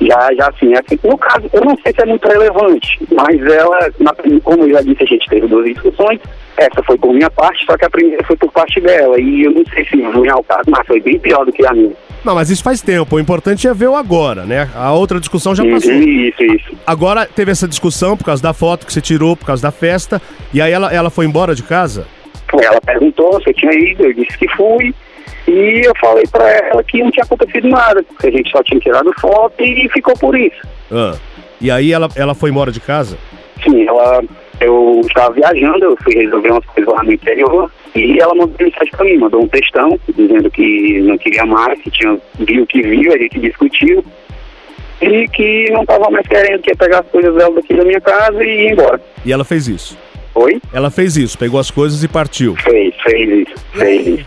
Já, 0.01 0.29
já 0.35 0.49
assim, 0.49 0.73
assim, 0.75 0.99
no 1.05 1.17
caso, 1.17 1.49
eu 1.53 1.61
não 1.65 1.77
sei 1.83 1.93
se 1.95 2.03
é 2.03 2.07
muito 2.07 2.27
relevante, 2.29 2.99
mas 3.13 3.41
ela, 3.47 3.79
na, 4.01 4.13
como 4.43 4.65
eu 4.65 4.73
já 4.73 4.81
disse, 4.83 5.03
a 5.05 5.07
gente 5.07 5.29
teve 5.29 5.47
duas 5.47 5.65
discussões, 5.67 6.19
essa 6.57 6.83
foi 6.85 6.97
por 6.99 7.13
minha 7.13 7.31
parte, 7.31 7.65
só 7.65 7.77
que 7.77 7.85
a 7.85 7.91
primeira 7.91 8.25
foi 8.25 8.37
por 8.37 8.53
parte 8.53 8.81
dela, 8.81 9.19
e 9.21 9.45
eu 9.45 9.51
não 9.51 9.65
sei 9.67 9.85
se 9.87 9.97
não 9.97 10.25
é 10.25 10.35
o 10.35 10.43
caso, 10.43 10.65
mas 10.69 10.87
foi 10.87 11.01
bem 11.01 11.19
pior 11.19 11.45
do 11.45 11.53
que 11.53 11.67
a 11.67 11.73
minha. 11.73 11.93
Não, 12.25 12.35
mas 12.35 12.49
isso 12.49 12.63
faz 12.63 12.81
tempo. 12.81 13.17
O 13.17 13.21
importante 13.21 13.69
é 13.69 13.75
ver 13.75 13.89
o 13.89 13.95
agora, 13.95 14.45
né? 14.45 14.69
A 14.75 14.93
outra 14.93 15.21
discussão 15.21 15.55
já 15.55 15.63
passou. 15.63 15.93
Isso, 15.93 16.43
isso. 16.43 16.75
Agora 16.87 17.27
teve 17.27 17.51
essa 17.51 17.69
discussão 17.69 18.17
por 18.17 18.25
causa 18.25 18.43
da 18.43 18.55
foto 18.55 18.87
que 18.87 18.93
você 18.93 19.01
tirou, 19.01 19.37
por 19.37 19.45
causa 19.45 19.63
da 19.63 19.71
festa. 19.71 20.23
E 20.53 20.63
aí 20.63 20.73
ela, 20.73 20.93
ela 20.93 21.11
foi 21.11 21.27
embora 21.27 21.55
de 21.55 21.63
casa? 21.63 22.07
Ela 22.53 22.81
perguntou 22.81 23.41
se 23.43 23.51
eu 23.51 23.55
tinha 23.55 23.73
ido, 23.73 24.05
eu 24.05 24.15
disse 24.15 24.39
que 24.39 24.49
fui. 24.57 24.95
E 25.47 25.83
eu 25.85 25.93
falei 26.01 26.25
pra 26.31 26.49
ela 26.51 26.83
que 26.83 27.03
não 27.03 27.11
tinha 27.11 27.25
acontecido 27.25 27.69
nada, 27.69 28.03
porque 28.03 28.29
a 28.29 28.31
gente 28.31 28.51
só 28.51 28.63
tinha 28.63 28.81
tirado 28.81 29.13
foto 29.21 29.63
e 29.63 29.89
ficou 29.91 30.17
por 30.17 30.39
isso. 30.39 30.67
Ah. 30.91 31.15
E 31.61 31.71
aí 31.71 31.93
ela, 31.93 32.09
ela 32.17 32.35
foi 32.35 32.51
embora 32.51 32.73
de 32.73 32.81
casa? 32.81 33.19
Sim, 33.63 33.87
ela, 33.87 34.23
eu 34.65 35.01
estava 35.05 35.35
viajando, 35.35 35.85
eu 35.85 35.97
fui 36.03 36.15
resolver 36.15 36.51
umas 36.51 36.65
coisas 36.67 36.93
lá 36.93 37.03
no 37.03 37.13
interior 37.13 37.71
e 37.95 38.19
ela 38.21 38.35
mandou 38.35 38.57
mensagem 38.59 38.91
pra 38.91 39.05
mim, 39.05 39.19
mandou 39.19 39.43
um 39.43 39.49
textão 39.49 39.99
dizendo 40.17 40.51
que 40.51 41.01
não 41.03 41.17
queria 41.19 41.47
mais, 41.47 41.81
que 41.81 41.91
tinha 41.91 42.19
viu 42.41 42.67
que 42.67 42.83
viu, 42.83 43.13
a 43.13 43.19
gente 43.19 43.39
discutiu 43.39 44.05
e 45.01 45.29
que 45.29 45.71
não 45.71 45.83
estava 45.83 46.11
mais 46.11 46.27
querendo 46.27 46.63
que 46.63 46.71
ia 46.71 46.77
pegar 46.77 47.01
as 47.01 47.09
coisas 47.09 47.35
dela 47.35 47.55
daqui 47.55 47.75
da 47.75 47.85
minha 47.85 48.01
casa 48.01 48.43
e 48.43 48.67
ir 48.67 48.73
embora. 48.73 49.01
E 49.25 49.33
ela 49.33 49.45
fez 49.45 49.69
isso? 49.69 49.99
Oi? 50.35 50.61
Ela 50.73 50.91
fez 50.91 51.17
isso, 51.17 51.39
pegou 51.39 51.61
as 51.61 51.71
coisas 51.71 52.03
e 52.03 52.09
partiu. 52.09 52.57
Fez, 52.57 52.95
fez 53.03 53.47
isso, 53.49 53.65
fez 53.73 54.07
isso. 54.07 54.27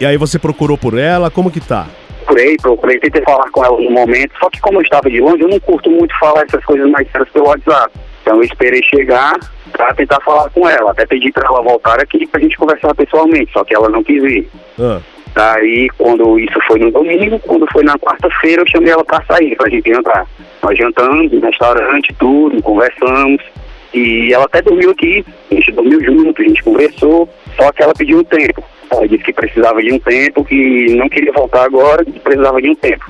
E 0.00 0.06
aí 0.06 0.16
você 0.16 0.38
procurou 0.38 0.76
por 0.76 0.98
ela, 0.98 1.30
como 1.30 1.50
que 1.50 1.60
tá? 1.60 1.86
Procurei, 2.24 2.56
procurei, 2.56 2.98
tentei 2.98 3.22
falar 3.22 3.48
com 3.50 3.64
ela 3.64 3.80
no 3.80 3.90
momento, 3.90 4.32
só 4.40 4.50
que 4.50 4.60
como 4.60 4.78
eu 4.78 4.82
estava 4.82 5.08
de 5.08 5.20
longe, 5.20 5.42
eu 5.42 5.48
não 5.48 5.60
curto 5.60 5.88
muito 5.88 6.18
falar 6.18 6.42
essas 6.42 6.64
coisas 6.64 6.90
mais 6.90 7.08
sérias 7.10 7.28
pelo 7.30 7.46
WhatsApp. 7.46 7.92
Então 8.22 8.36
eu 8.36 8.42
esperei 8.42 8.82
chegar 8.82 9.38
pra 9.76 9.94
tentar 9.94 10.20
falar 10.22 10.48
com 10.50 10.68
ela. 10.68 10.90
Até 10.90 11.06
pedi 11.06 11.30
pra 11.30 11.46
ela 11.46 11.62
voltar 11.62 12.00
aqui 12.00 12.26
pra 12.26 12.40
gente 12.40 12.56
conversar 12.56 12.94
pessoalmente, 12.94 13.52
só 13.52 13.62
que 13.64 13.74
ela 13.74 13.88
não 13.88 14.02
quis 14.02 14.22
ir. 14.22 14.48
Ah. 14.78 15.00
Daí, 15.34 15.88
quando 15.98 16.38
isso 16.38 16.58
foi 16.66 16.78
no 16.78 16.90
domingo, 16.90 17.38
quando 17.40 17.66
foi 17.70 17.84
na 17.84 17.98
quarta-feira, 17.98 18.62
eu 18.62 18.66
chamei 18.68 18.90
ela 18.90 19.04
pra 19.04 19.22
sair, 19.24 19.54
pra 19.54 19.68
gente 19.68 19.92
jantar. 19.92 20.26
Nós 20.62 20.78
jantamos 20.78 21.30
no 21.30 21.40
restaurante, 21.40 22.14
tudo, 22.18 22.62
conversamos. 22.62 23.42
E 23.92 24.32
ela 24.32 24.44
até 24.44 24.62
dormiu 24.62 24.90
aqui, 24.90 25.24
a 25.50 25.54
gente 25.54 25.72
dormiu 25.72 26.02
junto, 26.02 26.40
a 26.40 26.44
gente 26.44 26.62
conversou, 26.62 27.28
só 27.54 27.70
que 27.72 27.82
ela 27.82 27.92
pediu 27.94 28.18
um 28.18 28.24
tempo. 28.24 28.64
Ela 28.90 29.06
disse 29.08 29.24
que 29.24 29.32
precisava 29.32 29.82
de 29.82 29.92
um 29.92 29.98
tempo, 29.98 30.44
que 30.44 30.94
não 30.96 31.08
queria 31.08 31.32
voltar 31.32 31.64
agora, 31.64 32.04
que 32.04 32.18
precisava 32.20 32.60
de 32.62 32.70
um 32.70 32.74
tempo. 32.74 33.04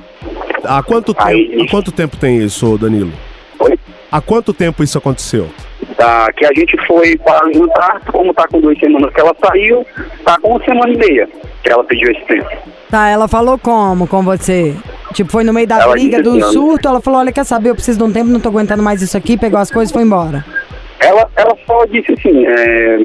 Há 0.65 0.83
quanto, 0.83 1.15
Aí- 1.19 1.49
tempo, 1.49 1.63
há 1.63 1.69
quanto 1.71 1.93
tempo 1.93 2.17
tem 2.17 2.39
isso, 2.39 2.77
Danilo? 2.79 3.13
Foi? 3.57 3.79
Há 4.11 4.21
quanto 4.21 4.53
tempo 4.53 4.83
isso 4.83 4.99
aconteceu? 4.99 5.49
Tá, 5.97 6.31
que 6.33 6.45
a 6.45 6.53
gente 6.55 6.77
foi 6.87 7.17
para 7.19 7.53
jantar, 7.53 8.01
como 8.13 8.35
tá 8.35 8.47
com 8.49 8.61
duas 8.61 8.79
semanas 8.79 9.13
que 9.15 9.21
ela 9.21 9.35
saiu, 9.45 9.87
tá 10.25 10.39
com 10.41 10.51
uma 10.51 10.65
semana 10.65 10.93
e 10.93 10.97
meia 10.97 11.29
que 11.63 11.73
ela 11.73 11.85
pediu 11.85 12.11
esse 12.11 12.21
tempo. 12.27 12.49
Tá, 12.91 13.09
ela 13.09 13.27
falou 13.27 13.59
como 13.59 14.07
com 14.07 14.23
você? 14.23 14.75
Tipo, 15.13 15.33
foi 15.33 15.45
no 15.45 15.53
meio 15.53 15.67
da 15.67 15.81
Ela 15.81 15.93
briga, 15.93 16.23
do 16.23 16.39
assim, 16.39 16.53
surto, 16.53 16.89
ela 16.89 17.01
falou, 17.01 17.21
olha, 17.21 17.33
quer 17.33 17.45
saber, 17.45 17.71
eu 17.71 17.75
preciso 17.75 17.99
de 17.99 18.05
um 18.05 18.13
tempo, 18.13 18.29
não 18.29 18.41
tô 18.41 18.51
aguentando 18.51 18.83
mais 18.83 19.01
isso 19.01 19.17
aqui, 19.17 19.39
pegou 19.39 19.59
as 19.59 19.71
coisas 19.71 19.91
e 19.91 19.95
foi 19.95 20.03
embora. 20.03 20.45
Ela, 21.01 21.29
ela 21.37 21.57
só 21.67 21.85
disse 21.87 22.13
assim, 22.13 22.47
é, 22.47 22.99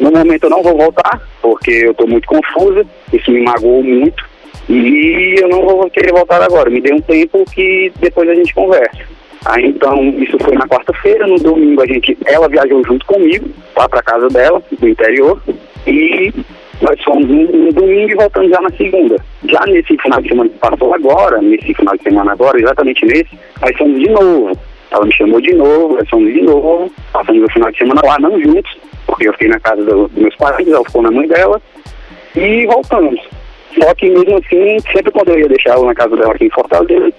no 0.00 0.10
momento 0.10 0.44
eu 0.44 0.50
não 0.50 0.62
vou 0.62 0.76
voltar, 0.76 1.20
porque 1.42 1.70
eu 1.70 1.94
tô 1.94 2.06
muito 2.06 2.26
confusa, 2.26 2.86
isso 3.12 3.30
me 3.30 3.42
magoou 3.42 3.82
muito, 3.82 4.24
e 4.68 5.36
eu 5.40 5.48
não 5.48 5.62
vou 5.62 5.90
querer 5.90 6.12
voltar 6.12 6.42
agora. 6.42 6.70
Me 6.70 6.80
dê 6.80 6.92
um 6.92 7.00
tempo 7.00 7.44
que 7.52 7.92
depois 8.00 8.28
a 8.28 8.34
gente 8.34 8.54
conversa. 8.54 8.98
Aí 9.46 9.66
então, 9.66 10.02
isso 10.18 10.36
foi 10.42 10.54
na 10.56 10.66
quarta-feira, 10.66 11.26
no 11.26 11.36
domingo 11.38 11.80
a 11.82 11.86
gente, 11.86 12.16
ela 12.26 12.48
viajou 12.48 12.82
junto 12.84 13.06
comigo, 13.06 13.48
lá 13.76 13.88
pra 13.88 14.02
casa 14.02 14.28
dela, 14.28 14.62
do 14.78 14.88
interior, 14.88 15.40
e 15.86 16.32
nós 16.82 17.00
fomos 17.02 17.26
no, 17.26 17.44
no 17.44 17.72
domingo 17.72 18.10
e 18.10 18.14
voltamos 18.14 18.50
já 18.50 18.60
na 18.60 18.70
segunda. 18.70 19.16
Já 19.46 19.60
nesse 19.66 19.96
final 19.98 20.20
de 20.20 20.28
semana 20.28 20.50
que 20.50 20.58
passou 20.58 20.94
agora, 20.94 21.40
nesse 21.40 21.72
final 21.74 21.96
de 21.96 22.02
semana 22.02 22.32
agora, 22.32 22.60
exatamente 22.60 23.06
nesse, 23.06 23.28
nós 23.60 23.76
fomos 23.76 24.00
de 24.00 24.08
novo. 24.10 24.58
Ela 24.90 25.04
me 25.04 25.12
chamou 25.12 25.40
de 25.40 25.54
novo, 25.54 25.94
nós 25.96 26.08
fomos 26.08 26.32
de 26.32 26.40
novo, 26.42 26.90
passamos 27.12 27.44
o 27.44 27.52
final 27.52 27.70
de 27.70 27.78
semana 27.78 28.00
lá, 28.04 28.18
não 28.18 28.40
juntos, 28.40 28.76
porque 29.06 29.28
eu 29.28 29.32
fiquei 29.34 29.48
na 29.48 29.60
casa 29.60 29.82
do- 29.84 30.08
dos 30.08 30.18
meus 30.22 30.34
pais, 30.36 30.66
ela 30.66 30.84
ficou 30.84 31.02
na 31.02 31.10
mãe 31.10 31.28
dela, 31.28 31.60
e 32.34 32.66
voltamos. 32.66 33.20
Só 33.80 33.94
que 33.94 34.08
mesmo 34.08 34.38
assim, 34.38 34.78
sempre 34.92 35.12
quando 35.12 35.28
eu 35.28 35.40
ia 35.40 35.48
deixar 35.48 35.70
ela 35.74 35.86
na 35.86 35.94
casa 35.94 36.16
dela 36.16 36.32
aqui 36.32 36.46
em 36.46 36.50
Fortaleza, 36.50 37.12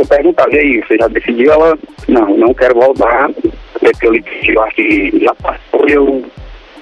eu 0.00 0.06
perguntava, 0.06 0.52
e 0.52 0.58
aí, 0.58 0.80
você 0.80 0.96
já 0.96 1.08
decidiu? 1.08 1.52
Ela, 1.52 1.78
não, 2.08 2.36
não 2.36 2.54
quero 2.54 2.74
voltar, 2.74 3.30
porque 3.78 4.06
eu 4.06 4.14
eu 4.54 4.62
acho 4.62 4.76
que 4.76 5.18
já 5.22 5.34
passou, 5.36 5.88
e 5.88 5.92
eu 5.92 6.24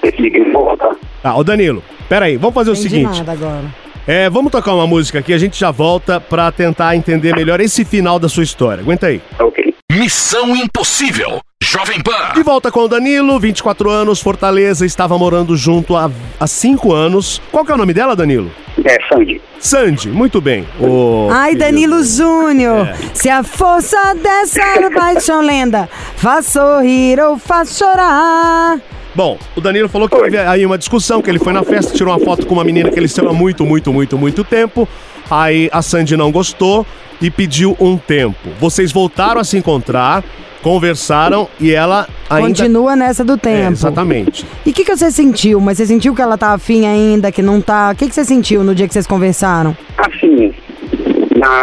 decidi 0.01 0.31
que 0.31 0.39
não 0.39 0.51
vou 0.53 0.65
voltar. 0.65 0.95
Ah, 1.23 1.37
ô 1.37 1.43
Danilo, 1.43 1.83
peraí, 2.07 2.37
vamos 2.37 2.55
fazer 2.55 2.71
o 2.71 2.73
Entendi 2.73 2.89
seguinte. 2.89 3.19
nada 3.19 3.31
agora. 3.31 3.65
É, 4.07 4.29
vamos 4.29 4.51
tocar 4.51 4.73
uma 4.73 4.87
música 4.87 5.19
aqui, 5.19 5.33
a 5.33 5.37
gente 5.37 5.59
já 5.59 5.69
volta 5.69 6.19
pra 6.19 6.51
tentar 6.51 6.95
entender 6.95 7.35
melhor 7.35 7.59
esse 7.61 7.85
final 7.85 8.17
da 8.17 8.27
sua 8.27 8.43
história. 8.43 8.81
Aguenta 8.81 9.07
aí. 9.07 9.21
Ok. 9.39 9.58
Missão 9.91 10.55
Impossível. 10.55 11.39
Jovem 11.63 11.99
Pan. 12.01 12.33
De 12.35 12.43
volta 12.43 12.71
com 12.71 12.81
o 12.81 12.87
Danilo, 12.87 13.39
24 13.39 13.89
anos, 13.89 14.21
Fortaleza, 14.21 14.85
estava 14.85 15.17
morando 15.17 15.57
junto 15.57 15.95
há, 15.95 16.11
há 16.39 16.45
5 16.47 16.93
anos. 16.93 17.41
Qual 17.51 17.65
que 17.65 17.71
é 17.71 17.75
o 17.75 17.77
nome 17.77 17.91
dela, 17.91 18.15
Danilo? 18.15 18.51
É, 18.85 18.97
Sandy. 19.11 19.41
Sandy, 19.59 20.09
muito 20.09 20.39
bem. 20.39 20.65
Ô, 20.79 21.27
Ai, 21.31 21.49
querido. 21.55 21.65
Danilo 21.65 22.03
Júnior, 22.03 22.87
É. 22.87 22.95
se 23.15 23.29
a 23.29 23.43
força 23.43 24.13
dessa 24.13 24.61
paixão 24.91 25.41
lenda 25.45 25.89
faz 26.15 26.45
sorrir 26.45 27.19
ou 27.19 27.37
faz 27.39 27.75
chorar. 27.75 28.79
Bom, 29.15 29.39
o 29.55 29.59
Danilo 29.59 29.89
falou 29.89 30.07
que 30.07 30.15
teve 30.15 30.37
aí 30.37 30.63
uma 30.65 30.77
discussão, 30.77 31.19
que 31.19 31.29
ele 31.31 31.39
foi 31.39 31.51
na 31.51 31.63
festa, 31.63 31.91
tirou 31.93 32.13
uma 32.15 32.23
foto 32.23 32.45
com 32.45 32.53
uma 32.53 32.63
menina 32.63 32.91
que 32.91 32.97
ele 32.99 33.07
saiu 33.07 33.27
há 33.29 33.33
muito, 33.33 33.65
muito, 33.65 33.91
muito, 33.91 34.17
muito 34.19 34.43
tempo. 34.43 34.87
Aí 35.29 35.69
a 35.71 35.81
Sandy 35.81 36.15
não 36.17 36.31
gostou 36.31 36.85
e 37.21 37.29
pediu 37.29 37.75
um 37.79 37.97
tempo. 37.97 38.49
Vocês 38.59 38.91
voltaram 38.91 39.39
a 39.41 39.43
se 39.43 39.57
encontrar, 39.57 40.23
conversaram 40.61 41.47
e 41.59 41.71
ela 41.71 42.07
ainda... 42.29 42.47
Continua 42.47 42.95
nessa 42.95 43.23
do 43.23 43.33
É, 43.33 43.37
tempo. 43.37 43.71
exatamente. 43.73 44.45
E 44.65 44.69
o 44.69 44.73
que, 44.73 44.83
que 44.85 44.95
você 44.95 45.11
sentiu? 45.11 45.59
Mas 45.59 45.77
você 45.77 45.85
sentiu 45.85 46.15
que 46.15 46.21
ela 46.21 46.37
tá 46.37 46.53
afim 46.53 46.85
ainda, 46.85 47.31
que 47.31 47.41
não 47.41 47.59
tá? 47.61 47.91
O 47.91 47.95
que, 47.95 48.07
que 48.07 48.15
você 48.15 48.23
sentiu 48.23 48.63
no 48.63 48.73
dia 48.73 48.87
que 48.87 48.93
vocês 48.93 49.07
conversaram? 49.07 49.75
Assim, 49.97 50.53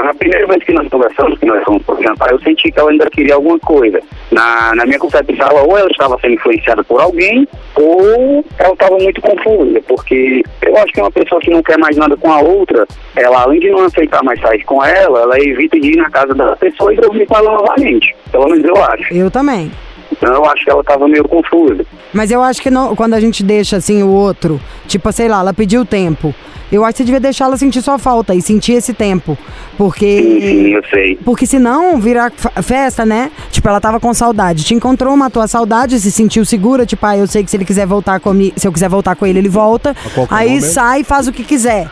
na, 0.02 0.14
primeira 0.14 0.46
vez 0.46 0.62
que 0.64 0.72
nós 0.72 0.88
conversamos, 0.88 1.38
que 1.38 1.46
nós 1.46 1.62
fomos 1.64 1.82
para 1.82 2.02
jantar, 2.02 2.30
eu 2.30 2.40
senti 2.40 2.70
que 2.70 2.78
ela 2.78 2.90
ainda 2.90 3.08
queria 3.10 3.34
alguma 3.34 3.58
coisa. 3.60 4.00
Na, 4.30 4.74
na 4.74 4.84
minha 4.84 4.98
concepção, 4.98 5.48
ou 5.64 5.78
ela 5.78 5.88
estava 5.90 6.18
sendo 6.20 6.34
influenciada 6.34 6.82
por 6.84 7.00
alguém, 7.00 7.46
ou 7.74 8.44
ela 8.58 8.72
estava 8.72 8.96
muito 8.98 9.20
confusa, 9.20 9.80
porque 9.86 10.42
eu 10.62 10.76
acho 10.78 10.92
que 10.92 11.00
uma 11.00 11.10
pessoa 11.10 11.40
que 11.40 11.50
não 11.50 11.62
quer 11.62 11.78
mais 11.78 11.96
nada 11.96 12.16
com 12.16 12.32
a 12.32 12.40
outra, 12.40 12.86
ela, 13.14 13.42
além 13.42 13.60
de 13.60 13.70
não 13.70 13.84
aceitar 13.84 14.22
mais 14.22 14.40
sair 14.40 14.64
com 14.64 14.84
ela, 14.84 15.20
ela 15.20 15.40
evita 15.40 15.78
de 15.78 15.92
ir 15.92 15.96
na 15.96 16.10
casa 16.10 16.34
da 16.34 16.56
pessoa 16.56 16.92
e 16.92 16.96
dormir 16.96 17.26
com 17.26 17.36
ela 17.36 17.52
novamente. 17.52 18.14
Pelo 18.30 18.48
menos 18.48 18.64
eu 18.64 18.76
acho. 18.84 19.14
Eu 19.14 19.30
também. 19.30 19.70
Então 20.12 20.32
eu 20.34 20.44
acho 20.46 20.64
que 20.64 20.70
ela 20.70 20.80
estava 20.80 21.06
meio 21.08 21.26
confusa. 21.28 21.84
Mas 22.12 22.30
eu 22.30 22.42
acho 22.42 22.62
que 22.62 22.70
não, 22.70 22.94
quando 22.96 23.14
a 23.14 23.20
gente 23.20 23.42
deixa 23.42 23.76
assim 23.76 24.02
o 24.02 24.08
outro, 24.08 24.60
tipo, 24.86 25.10
sei 25.12 25.28
lá, 25.28 25.40
ela 25.40 25.52
pediu 25.52 25.84
tempo. 25.84 26.34
Eu 26.72 26.84
acho 26.84 26.94
que 26.94 26.98
você 26.98 27.04
devia 27.04 27.20
deixar 27.20 27.44
ela 27.44 27.56
sentir 27.56 27.80
sua 27.80 27.96
falta 27.96 28.34
e 28.34 28.42
sentir 28.42 28.72
esse 28.72 28.92
tempo. 28.92 29.38
Porque. 29.78 30.40
sim, 30.40 30.72
eu 30.74 30.82
sei. 30.90 31.16
Porque 31.24 31.46
senão 31.46 32.00
vira 32.00 32.32
fa- 32.36 32.60
festa, 32.60 33.06
né? 33.06 33.30
Tipo, 33.52 33.68
ela 33.68 33.80
tava 33.80 34.00
com 34.00 34.12
saudade. 34.12 34.64
Te 34.64 34.74
encontrou, 34.74 35.16
matou 35.16 35.40
a 35.40 35.46
saudade, 35.46 36.00
se 36.00 36.10
sentiu 36.10 36.44
segura. 36.44 36.84
Tipo, 36.84 37.06
ah, 37.06 37.16
eu 37.16 37.26
sei 37.28 37.44
que 37.44 37.50
se 37.50 37.56
ele 37.56 37.64
quiser 37.64 37.86
voltar 37.86 38.18
comigo, 38.18 38.54
se 38.58 38.66
eu 38.66 38.72
quiser 38.72 38.88
voltar 38.88 39.14
com 39.14 39.24
ele, 39.24 39.38
ele 39.38 39.48
volta. 39.48 39.94
Aí 40.28 40.48
momento. 40.56 40.64
sai 40.64 41.00
e 41.02 41.04
faz 41.04 41.28
o 41.28 41.32
que 41.32 41.44
quiser. 41.44 41.88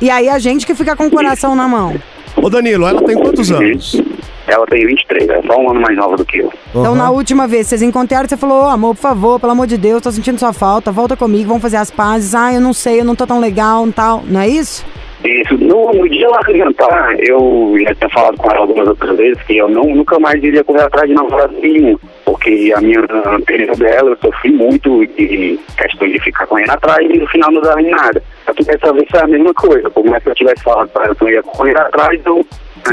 E 0.00 0.08
aí 0.08 0.30
a 0.30 0.38
gente 0.38 0.64
que 0.66 0.74
fica 0.74 0.96
com 0.96 1.06
o 1.06 1.10
coração 1.10 1.54
na 1.54 1.68
mão. 1.68 1.94
Ô 2.36 2.48
Danilo, 2.48 2.86
ela 2.86 3.02
tem 3.02 3.16
quantos 3.16 3.50
anos? 3.52 4.00
Ela 4.46 4.66
tem 4.66 4.86
23, 4.86 5.28
é 5.28 5.42
só 5.42 5.58
um 5.58 5.70
ano 5.70 5.80
mais 5.80 5.96
nova 5.96 6.16
do 6.16 6.24
que 6.24 6.38
eu. 6.38 6.52
Então, 6.70 6.94
na 6.94 7.10
última 7.10 7.46
vez, 7.46 7.66
vocês 7.66 7.82
encontraram, 7.82 8.28
você 8.28 8.36
falou, 8.36 8.64
ô 8.64 8.68
amor, 8.68 8.94
por 8.94 9.00
favor, 9.00 9.40
pelo 9.40 9.52
amor 9.52 9.66
de 9.66 9.78
Deus, 9.78 10.02
tô 10.02 10.12
sentindo 10.12 10.38
sua 10.38 10.52
falta, 10.52 10.92
volta 10.92 11.16
comigo, 11.16 11.48
vamos 11.48 11.62
fazer 11.62 11.78
as 11.78 11.90
pazes. 11.90 12.34
Ah, 12.34 12.52
eu 12.52 12.60
não 12.60 12.72
sei, 12.72 13.00
eu 13.00 13.04
não 13.04 13.14
tô 13.14 13.26
tão 13.26 13.40
legal 13.40 13.86
e 13.86 13.92
tal. 13.92 14.22
Não 14.26 14.40
é 14.40 14.48
isso? 14.48 14.84
Isso, 15.24 15.56
no, 15.56 15.90
no 15.90 16.06
dia 16.06 16.28
lá 16.28 16.38
de 16.40 16.58
jantar, 16.58 17.16
eu 17.18 17.74
já 17.80 17.94
tinha 17.94 18.10
falado 18.10 18.36
com 18.36 18.50
ela 18.50 18.60
algumas 18.60 18.86
outras 18.86 19.16
vezes 19.16 19.42
que 19.44 19.56
eu 19.56 19.70
não, 19.70 19.84
nunca 19.84 20.18
mais 20.18 20.42
iria 20.44 20.62
correr 20.62 20.82
atrás 20.82 21.08
de 21.08 21.14
namorado 21.14 21.54
nenhum, 21.62 21.96
porque 22.26 22.70
a 22.76 22.80
minha 22.82 23.00
anterior 23.34 23.74
dela, 23.74 24.10
eu 24.10 24.18
sofri 24.20 24.52
muito 24.52 25.06
de 25.16 25.58
questões 25.78 26.12
de 26.12 26.20
ficar 26.20 26.46
correndo 26.46 26.72
atrás 26.72 27.08
e 27.08 27.18
no 27.18 27.26
final 27.28 27.50
não 27.50 27.62
dava 27.62 27.80
em 27.80 27.90
nada. 27.90 28.22
Só 28.44 28.52
que 28.52 28.64
dessa 28.64 28.92
vez 28.92 29.06
foi 29.10 29.20
a 29.20 29.26
mesma 29.26 29.54
coisa, 29.54 29.88
por 29.88 30.04
mais 30.04 30.22
que 30.22 30.28
eu 30.28 30.34
tivesse 30.34 30.62
falado 30.62 30.90
para 30.90 31.06
ela 31.06 31.14
que 31.14 31.24
eu 31.24 31.30
ia 31.30 31.42
correr 31.42 31.78
atrás, 31.78 32.20
eu 32.26 32.46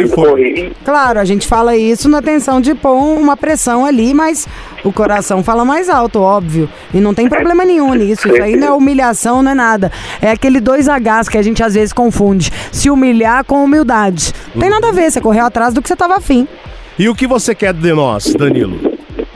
foi. 0.09 0.71
Claro, 0.83 1.19
a 1.19 1.25
gente 1.25 1.47
fala 1.47 1.75
isso 1.75 2.07
na 2.07 2.19
intenção 2.19 2.61
de 2.61 2.73
pôr 2.73 2.95
uma 2.95 3.35
pressão 3.35 3.85
ali, 3.85 4.13
mas 4.13 4.47
o 4.83 4.91
coração 4.91 5.43
fala 5.43 5.65
mais 5.65 5.89
alto, 5.89 6.19
óbvio. 6.21 6.69
E 6.93 6.99
não 6.99 7.13
tem 7.13 7.27
problema 7.27 7.65
nenhum 7.65 7.93
nisso. 7.93 8.27
Isso 8.27 8.41
aí 8.41 8.55
não 8.55 8.67
é 8.67 8.71
humilhação, 8.71 9.43
não 9.43 9.51
é 9.51 9.55
nada. 9.55 9.91
É 10.21 10.31
aquele 10.31 10.59
dois 10.59 10.87
Hs 10.87 11.27
que 11.29 11.37
a 11.37 11.41
gente 11.41 11.61
às 11.61 11.73
vezes 11.73 11.93
confunde. 11.93 12.51
Se 12.71 12.89
humilhar 12.89 13.43
com 13.43 13.63
humildade. 13.63 14.33
Não 14.53 14.61
tem 14.61 14.69
nada 14.69 14.89
a 14.89 14.91
ver, 14.91 15.11
você 15.11 15.19
correu 15.19 15.45
atrás 15.45 15.73
do 15.73 15.81
que 15.81 15.87
você 15.87 15.95
tava 15.95 16.15
afim. 16.15 16.47
E 16.97 17.09
o 17.09 17.15
que 17.15 17.27
você 17.27 17.53
quer 17.55 17.73
de 17.73 17.93
nós, 17.93 18.33
Danilo? 18.33 18.79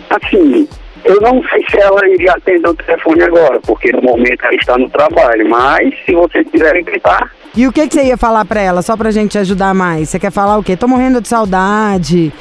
Assim, 0.09 0.67
eu 1.03 1.21
não 1.21 1.43
sei 1.49 1.63
se 1.69 1.79
ela 1.79 2.07
iria 2.07 2.31
atender 2.31 2.67
o 2.67 2.73
telefone 2.73 3.23
agora, 3.23 3.59
porque 3.61 3.91
no 3.91 4.01
momento 4.01 4.43
ela 4.43 4.55
está 4.55 4.77
no 4.77 4.89
trabalho, 4.89 5.47
mas 5.49 5.93
se 6.05 6.13
vocês 6.13 6.47
quiserem 6.49 6.83
tentar, 6.83 7.31
E 7.55 7.67
o 7.67 7.71
que, 7.71 7.87
que 7.87 7.93
você 7.93 8.03
ia 8.05 8.17
falar 8.17 8.43
pra 8.45 8.59
ela, 8.61 8.81
só 8.81 8.97
pra 8.97 9.11
gente 9.11 9.37
ajudar 9.37 9.73
mais? 9.73 10.09
Você 10.09 10.19
quer 10.19 10.31
falar 10.31 10.57
o 10.57 10.63
quê? 10.63 10.75
Tô 10.75 10.87
morrendo 10.87 11.21
de 11.21 11.27
saudade. 11.27 12.31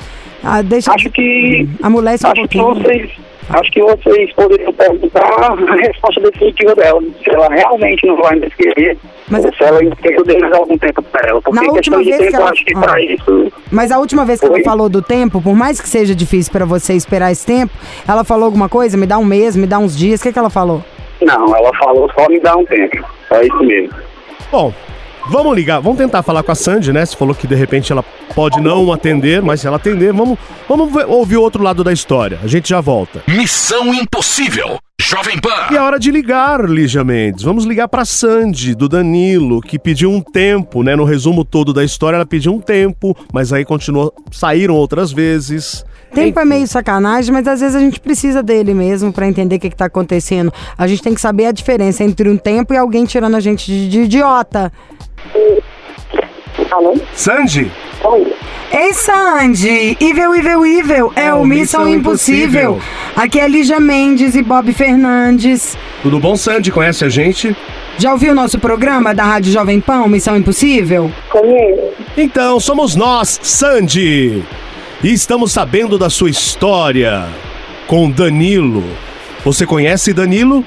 Ah, 0.43 0.61
deixa 0.61 0.93
acho 0.93 1.09
que. 1.11 1.69
amolece 1.83 2.27
um 2.27 2.31
Acho 2.31 2.49
que 2.49 2.59
pouquinho. 2.59 2.83
vocês. 2.85 3.11
Acho 3.51 3.71
que 3.73 3.83
vocês 3.83 4.33
poderiam 4.33 4.73
perguntar 4.73 5.23
a 5.23 5.75
resposta 5.77 6.19
definitiva 6.23 6.75
dela. 6.75 7.01
Se 7.23 7.31
ela 7.31 7.47
realmente 7.49 8.07
não 8.07 8.17
vai 8.17 8.39
mais 8.41 8.53
querer, 8.55 8.97
Mas- 9.29 9.45
ou 9.45 9.55
se 9.55 9.63
ela 9.63 9.79
quer 9.81 10.13
que 10.15 10.19
eu 10.21 10.25
dê 10.25 10.39
mais 10.39 10.53
algum 10.55 10.79
tempo 10.79 11.03
para 11.03 11.29
ela. 11.29 11.43
Porque 11.43 11.61
Na 11.65 11.71
última 11.73 11.99
vez 11.99 12.17
que 12.17 12.25
tempo, 12.25 12.37
ela- 12.37 12.51
acho 12.51 12.65
que 12.65 12.75
Ah. 12.75 12.81
para 12.81 13.03
isso. 13.03 13.53
Mas 13.71 13.93
a 13.93 13.99
última 13.99 14.25
vez 14.25 14.41
que 14.41 14.47
ela 14.47 14.55
Oi? 14.55 14.65
falou 14.65 14.89
do 14.89 15.03
tempo, 15.03 15.43
por 15.43 15.55
mais 15.55 15.79
que 15.79 15.89
seja 15.89 16.15
difícil 16.15 16.51
pra 16.53 16.65
você 16.65 16.95
esperar 16.95 17.31
esse 17.33 17.45
tempo, 17.47 17.73
ela 18.09 18.25
falou 18.25 18.47
alguma 18.47 18.69
coisa? 18.69 18.97
Me 18.97 19.07
dá 19.07 19.19
um 19.19 19.25
mês, 19.25 19.55
me 19.55 19.67
dá 19.67 19.79
uns 19.79 19.95
dias. 19.97 20.21
O 20.21 20.23
que, 20.23 20.33
que 20.33 20.39
ela 20.39 20.51
falou? 20.51 20.83
Não, 21.21 21.55
ela 21.55 21.71
falou 21.79 22.11
só 22.19 22.27
me 22.31 22.41
dar 22.41 22.57
um 22.57 22.65
tempo. 22.65 23.05
Só 23.29 23.41
isso 23.43 23.63
mesmo. 23.63 23.95
Bom, 24.51 24.73
vamos 25.31 25.55
ligar, 25.57 25.81
vamos 25.81 25.99
tentar 25.99 26.23
falar 26.23 26.43
com 26.43 26.53
a 26.53 26.55
Sandy, 26.55 26.93
né? 26.93 27.05
Você 27.05 27.17
falou 27.17 27.35
que 27.35 27.47
de 27.47 27.55
repente 27.55 27.91
ela 27.93 28.03
pode 28.35 28.61
não 28.61 28.93
atender, 28.93 29.41
mas 29.43 29.61
se 29.61 29.67
ela 29.67 29.77
atender, 29.77 30.13
vamos, 30.13 30.39
vamos 30.69 30.93
ver- 30.93 31.07
ouvir 31.07 31.37
o 31.37 31.43
outro 31.43 31.63
lado 31.63 31.83
da 31.85 31.93
história. 31.93 32.39
A 32.43 32.47
gente 32.47 32.69
já 32.69 32.81
volta. 32.81 33.23
Missão 33.29 33.93
Impossível. 33.95 34.79
Jovem 35.01 35.37
E 35.37 35.41
Pan. 35.41 35.75
é 35.77 35.81
hora 35.81 35.99
de 35.99 36.11
ligar, 36.11 36.65
Lígia 36.69 37.03
Mendes. 37.03 37.43
Vamos 37.43 37.65
ligar 37.65 37.89
pra 37.89 38.05
Sandy, 38.05 38.75
do 38.75 38.89
Danilo, 38.89 39.61
que 39.61 39.79
pediu 39.79 40.11
um 40.11 40.21
tempo, 40.21 40.83
né? 40.83 40.95
No 40.95 41.05
resumo 41.05 41.45
todo 41.45 41.73
da 41.73 41.85
história, 41.85 42.17
ela 42.17 42.25
pediu 42.27 42.53
um 42.55 42.61
tempo, 42.61 43.15
mas 43.33 43.53
aí 43.53 43.65
continuou. 43.65 44.13
Saíram 44.31 44.75
outras 44.75 45.11
vezes. 45.13 45.85
Tempo 46.15 46.39
é 46.39 46.45
meio 46.45 46.67
sacanagem, 46.69 47.33
mas 47.33 47.47
às 47.49 47.61
vezes 47.61 47.75
a 47.75 47.81
gente 47.81 47.99
precisa 47.99 48.41
dele 48.41 48.73
mesmo 48.73 49.13
pra 49.13 49.27
entender 49.27 49.57
o 49.57 49.59
que, 49.59 49.69
que 49.69 49.77
tá 49.77 49.87
acontecendo. 49.87 50.53
A 50.79 50.87
gente 50.87 51.03
tem 51.03 51.13
que 51.13 51.21
saber 51.21 51.47
a 51.47 51.53
diferença 51.53 52.05
entre 52.05 52.29
um 52.31 52.37
tempo 52.37 52.73
e 52.73 52.77
alguém 52.77 53.05
tirando 53.05 53.35
a 53.35 53.41
gente 53.41 53.67
de, 53.67 53.89
de 53.89 54.01
idiota. 54.03 54.73
Alô? 56.71 56.99
Sandy? 57.15 57.71
Oi. 58.05 58.35
Ei, 58.73 58.93
Sandy! 58.93 59.97
Evil, 60.01 60.35
Evil, 60.35 60.67
Evil! 60.67 61.13
É, 61.15 61.33
o 61.33 61.45
Missão 61.45 61.89
Impossível. 61.89 62.81
Aqui 63.15 63.39
é 63.39 63.49
Lígia 63.49 63.79
Mendes 63.79 64.35
e 64.35 64.43
Bob 64.43 64.73
Fernandes. 64.73 65.79
Tudo 66.03 66.19
bom, 66.19 66.37
Sandy? 66.37 66.71
Conhece 66.73 67.05
a 67.05 67.09
gente? 67.09 67.57
Já 67.97 68.13
ouviu 68.13 68.33
o 68.33 68.35
nosso 68.35 68.59
programa 68.59 69.15
da 69.15 69.23
Rádio 69.25 69.53
Jovem 69.53 69.81
Pan, 69.81 70.09
Missão 70.09 70.37
Impossível? 70.37 71.11
Conheço. 71.31 71.93
Então, 72.17 72.59
somos 72.59 72.97
nós, 72.97 73.39
Sandy. 73.43 74.43
E 75.03 75.13
estamos 75.13 75.53
sabendo 75.53 75.97
da 75.97 76.11
sua 76.11 76.31
história 76.31 77.27
com 77.87 78.11
Danilo. 78.11 78.83
Você 79.45 79.65
conhece 79.67 80.13
Danilo? 80.13 80.65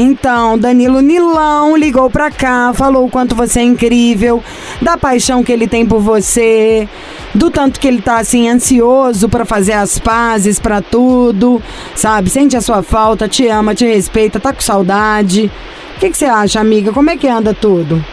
Então, 0.00 0.56
Danilo 0.56 1.00
Nilão 1.00 1.76
ligou 1.76 2.08
pra 2.08 2.30
cá, 2.30 2.72
falou 2.72 3.06
o 3.06 3.10
quanto 3.10 3.34
você 3.34 3.60
é 3.60 3.64
incrível, 3.64 4.42
da 4.80 4.96
paixão 4.96 5.42
que 5.42 5.50
ele 5.50 5.66
tem 5.66 5.84
por 5.84 6.00
você, 6.00 6.88
do 7.34 7.50
tanto 7.50 7.80
que 7.80 7.88
ele 7.88 8.00
tá 8.00 8.18
assim 8.18 8.48
ansioso 8.48 9.28
pra 9.28 9.44
fazer 9.44 9.72
as 9.72 9.98
pazes 9.98 10.60
pra 10.60 10.80
tudo, 10.80 11.60
sabe? 11.94 12.30
Sente 12.30 12.56
a 12.56 12.60
sua 12.60 12.82
falta, 12.82 13.28
te 13.28 13.46
ama, 13.48 13.74
te 13.74 13.84
respeita, 13.84 14.38
tá 14.38 14.52
com 14.52 14.60
saudade. 14.60 15.50
O 15.96 16.00
que 16.00 16.10
que 16.10 16.16
você 16.16 16.26
acha, 16.26 16.60
amiga? 16.60 16.92
Como 16.92 17.10
é 17.10 17.16
que 17.16 17.26
anda 17.26 17.52
tudo? 17.52 18.04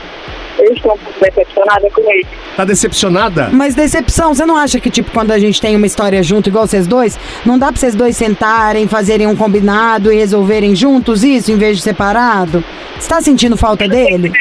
Eu 0.57 0.73
estou 0.73 0.93
um 0.93 0.97
pouco 0.97 1.19
decepcionada 1.19 1.89
com 1.91 2.09
ele. 2.09 2.25
Tá 2.55 2.65
decepcionada? 2.65 3.49
Mas 3.51 3.75
decepção, 3.75 4.33
você 4.33 4.45
não 4.45 4.55
acha 4.55 4.79
que, 4.79 4.89
tipo, 4.89 5.11
quando 5.11 5.31
a 5.31 5.39
gente 5.39 5.59
tem 5.59 5.75
uma 5.75 5.85
história 5.85 6.23
junto, 6.23 6.49
igual 6.49 6.65
vocês 6.65 6.87
dois, 6.87 7.19
não 7.45 7.59
dá 7.59 7.67
pra 7.67 7.75
vocês 7.75 7.93
dois 7.93 8.15
sentarem, 8.15 8.87
fazerem 8.87 9.27
um 9.27 9.35
combinado 9.35 10.11
e 10.11 10.15
resolverem 10.15 10.75
juntos 10.75 11.23
isso, 11.23 11.51
em 11.51 11.57
vez 11.57 11.77
de 11.77 11.83
separado? 11.83 12.63
Você 12.97 13.09
tá 13.09 13.21
sentindo 13.21 13.57
falta 13.57 13.87
dele? 13.87 14.31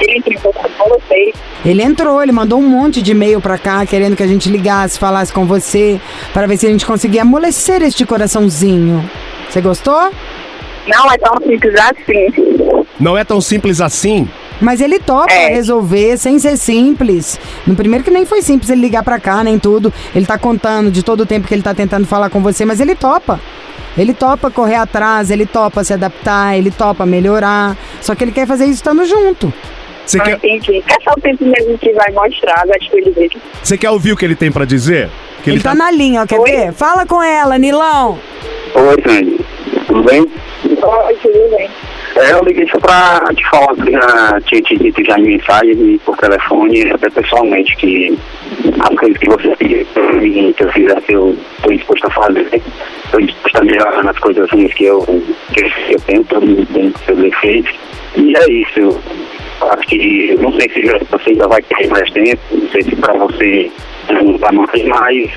Ele 0.00 0.22
entrou 0.26 0.52
com 0.52 0.88
vocês. 0.88 1.34
Ele 1.64 1.82
entrou, 1.82 2.22
ele 2.22 2.32
mandou 2.32 2.58
um 2.58 2.68
monte 2.68 3.00
de 3.00 3.12
e-mail 3.12 3.40
pra 3.40 3.56
cá, 3.58 3.84
querendo 3.86 4.16
que 4.16 4.22
a 4.22 4.26
gente 4.26 4.48
ligasse, 4.48 4.98
falasse 4.98 5.32
com 5.32 5.46
você, 5.46 6.00
pra 6.32 6.46
ver 6.46 6.56
se 6.56 6.66
a 6.66 6.70
gente 6.70 6.84
conseguia 6.84 7.22
amolecer 7.22 7.82
este 7.82 8.04
coraçãozinho. 8.04 9.08
Você 9.48 9.60
gostou? 9.60 10.10
Não 10.88 11.12
é 11.12 11.18
tão 11.18 11.36
simples 11.46 11.74
assim. 11.76 12.84
Não 12.98 13.18
é 13.18 13.24
tão 13.24 13.40
simples 13.40 13.80
assim? 13.80 14.28
Mas 14.62 14.80
ele 14.80 14.98
topa 15.00 15.32
É. 15.32 15.48
resolver 15.48 16.16
sem 16.16 16.38
ser 16.38 16.56
simples. 16.56 17.38
No 17.66 17.74
primeiro 17.74 18.04
que 18.04 18.10
nem 18.10 18.24
foi 18.24 18.40
simples 18.40 18.70
ele 18.70 18.80
ligar 18.80 19.02
pra 19.02 19.18
cá, 19.18 19.42
nem 19.42 19.58
tudo. 19.58 19.92
Ele 20.14 20.24
tá 20.24 20.38
contando 20.38 20.90
de 20.90 21.02
todo 21.02 21.22
o 21.22 21.26
tempo 21.26 21.46
que 21.48 21.52
ele 21.54 21.62
tá 21.62 21.74
tentando 21.74 22.06
falar 22.06 22.30
com 22.30 22.40
você, 22.40 22.64
mas 22.64 22.80
ele 22.80 22.94
topa. 22.94 23.40
Ele 23.98 24.14
topa 24.14 24.50
correr 24.50 24.76
atrás, 24.76 25.30
ele 25.30 25.44
topa 25.44 25.84
se 25.84 25.92
adaptar, 25.92 26.56
ele 26.56 26.70
topa 26.70 27.04
melhorar. 27.04 27.76
Só 28.00 28.14
que 28.14 28.24
ele 28.24 28.32
quer 28.32 28.46
fazer 28.46 28.64
isso 28.64 28.74
estando 28.74 29.04
junto. 29.04 29.52
Você 30.06 30.16
Não 30.18 30.24
quer, 30.24 30.36
entendi. 30.36 30.82
É 30.88 31.00
só 31.04 31.10
o 31.16 31.20
tempo 31.20 31.44
mesmo 31.44 31.76
que 31.78 31.92
vai 31.92 32.10
mostrar 32.12 32.64
as 32.74 32.88
coisas 32.88 33.14
dele. 33.14 33.36
você 33.62 33.76
quer 33.76 33.90
ouvir 33.90 34.12
o 34.12 34.16
que 34.16 34.24
ele 34.24 34.34
tem 34.36 34.50
pra 34.50 34.64
dizer? 34.64 35.10
Que 35.44 35.50
Ele, 35.50 35.60
tá... 35.60 35.74
na 35.74 35.90
linha, 35.90 36.22
ó, 36.22 36.26
quer 36.26 36.38
Oi? 36.38 36.50
ver? 36.50 36.72
Fala 36.72 37.04
com 37.04 37.20
ela, 37.22 37.58
Nilão. 37.58 38.18
Oi, 38.74 38.96
Sandy. 39.04 39.40
Tudo 39.86 40.02
bem? 40.04 40.20
Oi, 40.20 40.30
tudo 40.62 40.76
bem. 40.76 41.11
É, 42.22 42.32
eu 42.34 42.44
liguei 42.44 42.68
só 42.68 42.78
pra 42.78 43.20
te 43.34 43.44
falar 43.50 43.74
que 43.74 43.90
já 43.90 44.40
tinha 44.42 44.62
te 44.62 44.76
dito 44.76 45.04
já 45.04 45.18
em 45.18 45.24
mensagem 45.24 45.72
e 45.72 45.98
por 45.98 46.16
telefone 46.16 46.92
até 46.92 47.10
pessoalmente 47.10 47.76
que 47.76 48.16
as 48.78 48.96
coisas 48.96 49.18
que 49.18 49.28
você 49.28 49.56
pediu 49.56 49.84
que 50.54 50.62
eu 50.62 50.72
fizesse, 50.72 51.12
eu 51.12 51.36
estou 51.56 51.72
disposto 51.72 52.06
a 52.06 52.10
fazer. 52.10 52.62
Estou 53.04 53.20
disposto 53.20 53.56
a 53.56 53.64
melhorar 53.64 54.04
nas 54.04 54.16
coisas 54.20 54.48
ruins 54.52 54.72
que 54.74 54.84
eu, 54.84 55.00
que 55.52 55.94
eu 55.94 56.00
tenho, 56.06 56.24
todo 56.24 56.46
mundo 56.46 56.64
tem 56.72 56.94
seus 57.04 57.18
defeitos. 57.18 57.74
E 58.14 58.36
é 58.36 58.52
isso. 58.52 58.78
Eu 58.78 59.72
acho 59.72 59.88
que, 59.88 60.36
não 60.40 60.52
sei 60.52 60.68
se 60.70 61.04
você 61.10 61.30
ainda 61.30 61.48
vai 61.48 61.62
ter 61.62 61.88
mais 61.88 62.08
tempo, 62.12 62.40
não 62.52 62.68
sei 62.68 62.82
se 62.82 62.94
pra 62.96 63.14
você 63.14 63.70
não 64.10 64.38
vai 64.38 64.52
mais, 64.84 65.30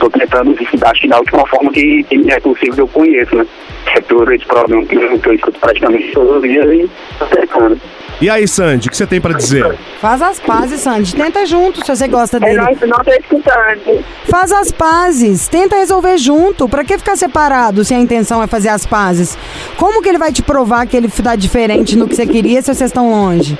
tô 0.00 0.10
tentando, 0.10 0.54
que 0.54 0.76
da 1.08 1.18
última 1.18 1.46
forma 1.46 1.70
que, 1.72 2.02
que 2.04 2.30
é 2.30 2.40
possível 2.40 2.84
eu 2.84 2.88
conheço, 2.88 3.36
né? 3.36 3.46
É 3.94 4.00
por 4.02 4.32
esse 4.32 4.44
problema 4.44 4.84
que 4.84 4.96
eu, 4.96 5.18
que 5.18 5.28
eu 5.28 5.34
escuto 5.34 5.58
praticamente 5.60 6.12
todos 6.12 6.36
os 6.36 6.42
dias 6.42 6.66
e 6.66 6.90
tô 7.18 7.26
tentando. 7.26 7.80
E 8.20 8.28
aí, 8.28 8.48
Sandy, 8.48 8.88
o 8.88 8.90
que 8.90 8.96
você 8.96 9.06
tem 9.06 9.20
pra 9.20 9.32
dizer? 9.32 9.78
Faz 10.00 10.20
as 10.20 10.40
pazes, 10.40 10.80
Sandy. 10.80 11.14
Tenta 11.14 11.46
junto 11.46 11.84
se 11.84 11.96
você 11.96 12.08
gosta 12.08 12.36
Eu 12.36 12.40
dele. 12.40 12.56
não, 12.56 12.88
não 12.88 13.04
tô 13.04 13.12
escutando. 13.12 14.04
Faz 14.24 14.50
as 14.50 14.72
pazes. 14.72 15.46
Tenta 15.46 15.76
resolver 15.76 16.18
junto. 16.18 16.68
Pra 16.68 16.82
que 16.84 16.98
ficar 16.98 17.16
separado 17.16 17.84
se 17.84 17.94
a 17.94 17.98
intenção 17.98 18.42
é 18.42 18.48
fazer 18.48 18.70
as 18.70 18.84
pazes? 18.84 19.38
Como 19.76 20.02
que 20.02 20.08
ele 20.08 20.18
vai 20.18 20.32
te 20.32 20.42
provar 20.42 20.84
que 20.86 20.96
ele 20.96 21.08
tá 21.08 21.36
diferente 21.36 21.96
no 21.96 22.08
que 22.08 22.16
você 22.16 22.26
queria 22.26 22.60
se 22.60 22.74
vocês 22.74 22.90
estão 22.90 23.08
longe? 23.08 23.56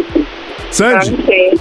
Sandy, 0.73 1.13
não 1.13 1.25
sei. 1.25 1.59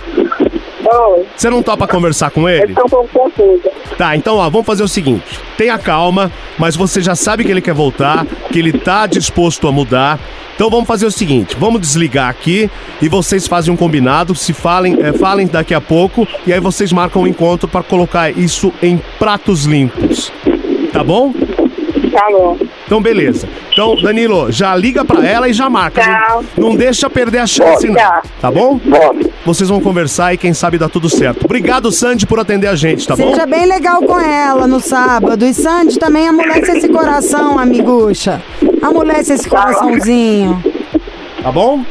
Oi, 0.89 1.25
você 1.35 1.49
não 1.49 1.61
topa 1.61 1.85
conversar 1.87 2.31
com 2.31 2.47
eu 2.47 2.63
ele? 2.63 2.73
tô 2.73 2.85
um 2.85 2.89
pouco 2.89 3.09
confusa. 3.09 3.69
Tá, 3.97 4.15
então 4.15 4.37
ó, 4.37 4.49
vamos 4.49 4.65
fazer 4.65 4.83
o 4.83 4.87
seguinte: 4.87 5.39
tenha 5.57 5.77
calma, 5.77 6.31
mas 6.57 6.75
você 6.75 7.01
já 7.01 7.15
sabe 7.15 7.43
que 7.43 7.51
ele 7.51 7.61
quer 7.61 7.73
voltar, 7.73 8.25
que 8.51 8.57
ele 8.57 8.71
tá 8.71 9.05
disposto 9.05 9.67
a 9.67 9.71
mudar. 9.71 10.19
Então 10.55 10.69
vamos 10.69 10.87
fazer 10.87 11.05
o 11.05 11.11
seguinte: 11.11 11.55
vamos 11.59 11.81
desligar 11.81 12.29
aqui 12.29 12.69
e 13.01 13.09
vocês 13.09 13.47
fazem 13.47 13.73
um 13.73 13.77
combinado, 13.77 14.33
se 14.33 14.53
falem, 14.53 14.97
é, 15.01 15.11
falem 15.13 15.45
daqui 15.45 15.73
a 15.73 15.81
pouco 15.81 16.25
e 16.45 16.53
aí 16.53 16.59
vocês 16.59 16.93
marcam 16.93 17.23
um 17.23 17.27
encontro 17.27 17.67
pra 17.67 17.83
colocar 17.83 18.29
isso 18.31 18.73
em 18.81 18.97
pratos 19.19 19.65
limpos. 19.65 20.31
Tá 20.93 21.03
bom? 21.03 21.33
Tá 22.17 22.25
bom. 22.31 22.57
Então 22.83 22.99
beleza. 22.99 23.47
Então, 23.71 23.95
Danilo, 24.01 24.51
já 24.51 24.75
liga 24.75 25.05
pra 25.05 25.23
ela 25.23 25.47
e 25.47 25.53
já 25.53 25.69
marca. 25.69 26.01
Tchau. 26.01 26.43
Não, 26.57 26.69
não 26.69 26.75
deixa 26.75 27.07
perder 27.07 27.37
a 27.37 27.45
chance, 27.45 27.87
não. 27.87 28.21
Tá 28.41 28.49
bom? 28.49 28.79
Bob, 28.83 29.31
Vocês 29.45 29.69
vão 29.69 29.79
conversar 29.79 30.33
e 30.33 30.37
quem 30.37 30.51
sabe 30.51 30.79
dá 30.79 30.89
tudo 30.89 31.11
certo. 31.11 31.45
Obrigado, 31.45 31.91
Sandy, 31.91 32.25
por 32.25 32.39
atender 32.39 32.65
a 32.65 32.75
gente, 32.75 33.07
tá 33.07 33.15
bom? 33.15 33.29
Seja 33.29 33.45
bem 33.45 33.67
legal 33.67 34.01
com 34.01 34.19
ela 34.19 34.65
no 34.65 34.79
sábado. 34.79 35.45
E 35.45 35.53
Sandy 35.53 35.99
também 35.99 36.27
amolece 36.27 36.79
esse 36.79 36.89
coração, 36.89 37.59
amigucha. 37.59 38.41
Amolece 38.81 39.33
esse 39.33 39.47
coraçãozinho. 39.47 40.63
Tá 41.43 41.51
bom? 41.51 41.85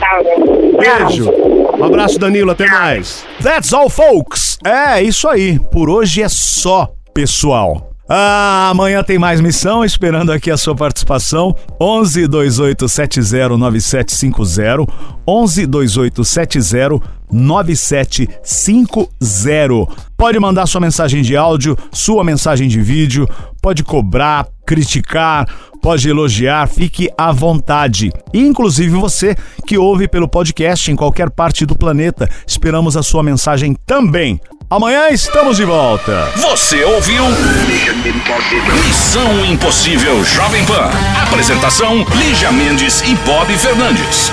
tá 0.00 0.22
bom. 0.22 0.72
Beijo. 0.78 1.30
Um 1.78 1.84
abraço, 1.84 2.18
Danilo. 2.18 2.50
Até 2.50 2.66
mais. 2.66 3.26
That's 3.42 3.74
all, 3.74 3.90
folks. 3.90 4.56
É 4.64 5.02
isso 5.02 5.28
aí. 5.28 5.58
Por 5.70 5.90
hoje 5.90 6.22
é 6.22 6.28
só, 6.30 6.88
pessoal. 7.12 7.85
Ah, 8.08 8.68
amanhã 8.70 9.02
tem 9.02 9.18
mais 9.18 9.40
missão, 9.40 9.84
esperando 9.84 10.30
aqui 10.30 10.48
a 10.48 10.56
sua 10.56 10.76
participação. 10.76 11.56
11 11.80 12.28
28 12.28 12.88
70 12.88 13.56
9750. 13.56 14.86
11 15.26 15.66
28 15.66 16.24
70 16.24 17.00
9750. 17.32 20.06
Pode 20.16 20.38
mandar 20.38 20.66
sua 20.66 20.80
mensagem 20.80 21.20
de 21.20 21.36
áudio, 21.36 21.76
sua 21.90 22.22
mensagem 22.22 22.68
de 22.68 22.80
vídeo, 22.80 23.28
pode 23.60 23.82
cobrar, 23.82 24.46
criticar, 24.64 25.48
pode 25.82 26.08
elogiar, 26.08 26.68
fique 26.68 27.10
à 27.18 27.32
vontade. 27.32 28.12
Inclusive 28.32 28.90
você 28.90 29.34
que 29.66 29.76
ouve 29.76 30.06
pelo 30.06 30.28
podcast 30.28 30.92
em 30.92 30.96
qualquer 30.96 31.28
parte 31.28 31.66
do 31.66 31.76
planeta, 31.76 32.30
esperamos 32.46 32.96
a 32.96 33.02
sua 33.02 33.24
mensagem 33.24 33.76
também. 33.84 34.40
Amanhã 34.68 35.10
estamos 35.10 35.58
de 35.58 35.64
volta. 35.64 36.28
Você 36.34 36.82
ouviu? 36.82 37.22
Missão 38.84 39.44
Impossível 39.44 40.24
Jovem 40.24 40.64
Pan. 40.64 40.90
Apresentação: 41.22 42.04
Lígia 42.16 42.50
Mendes 42.50 43.00
e 43.02 43.14
Bob 43.24 43.56
Fernandes. 43.56 44.32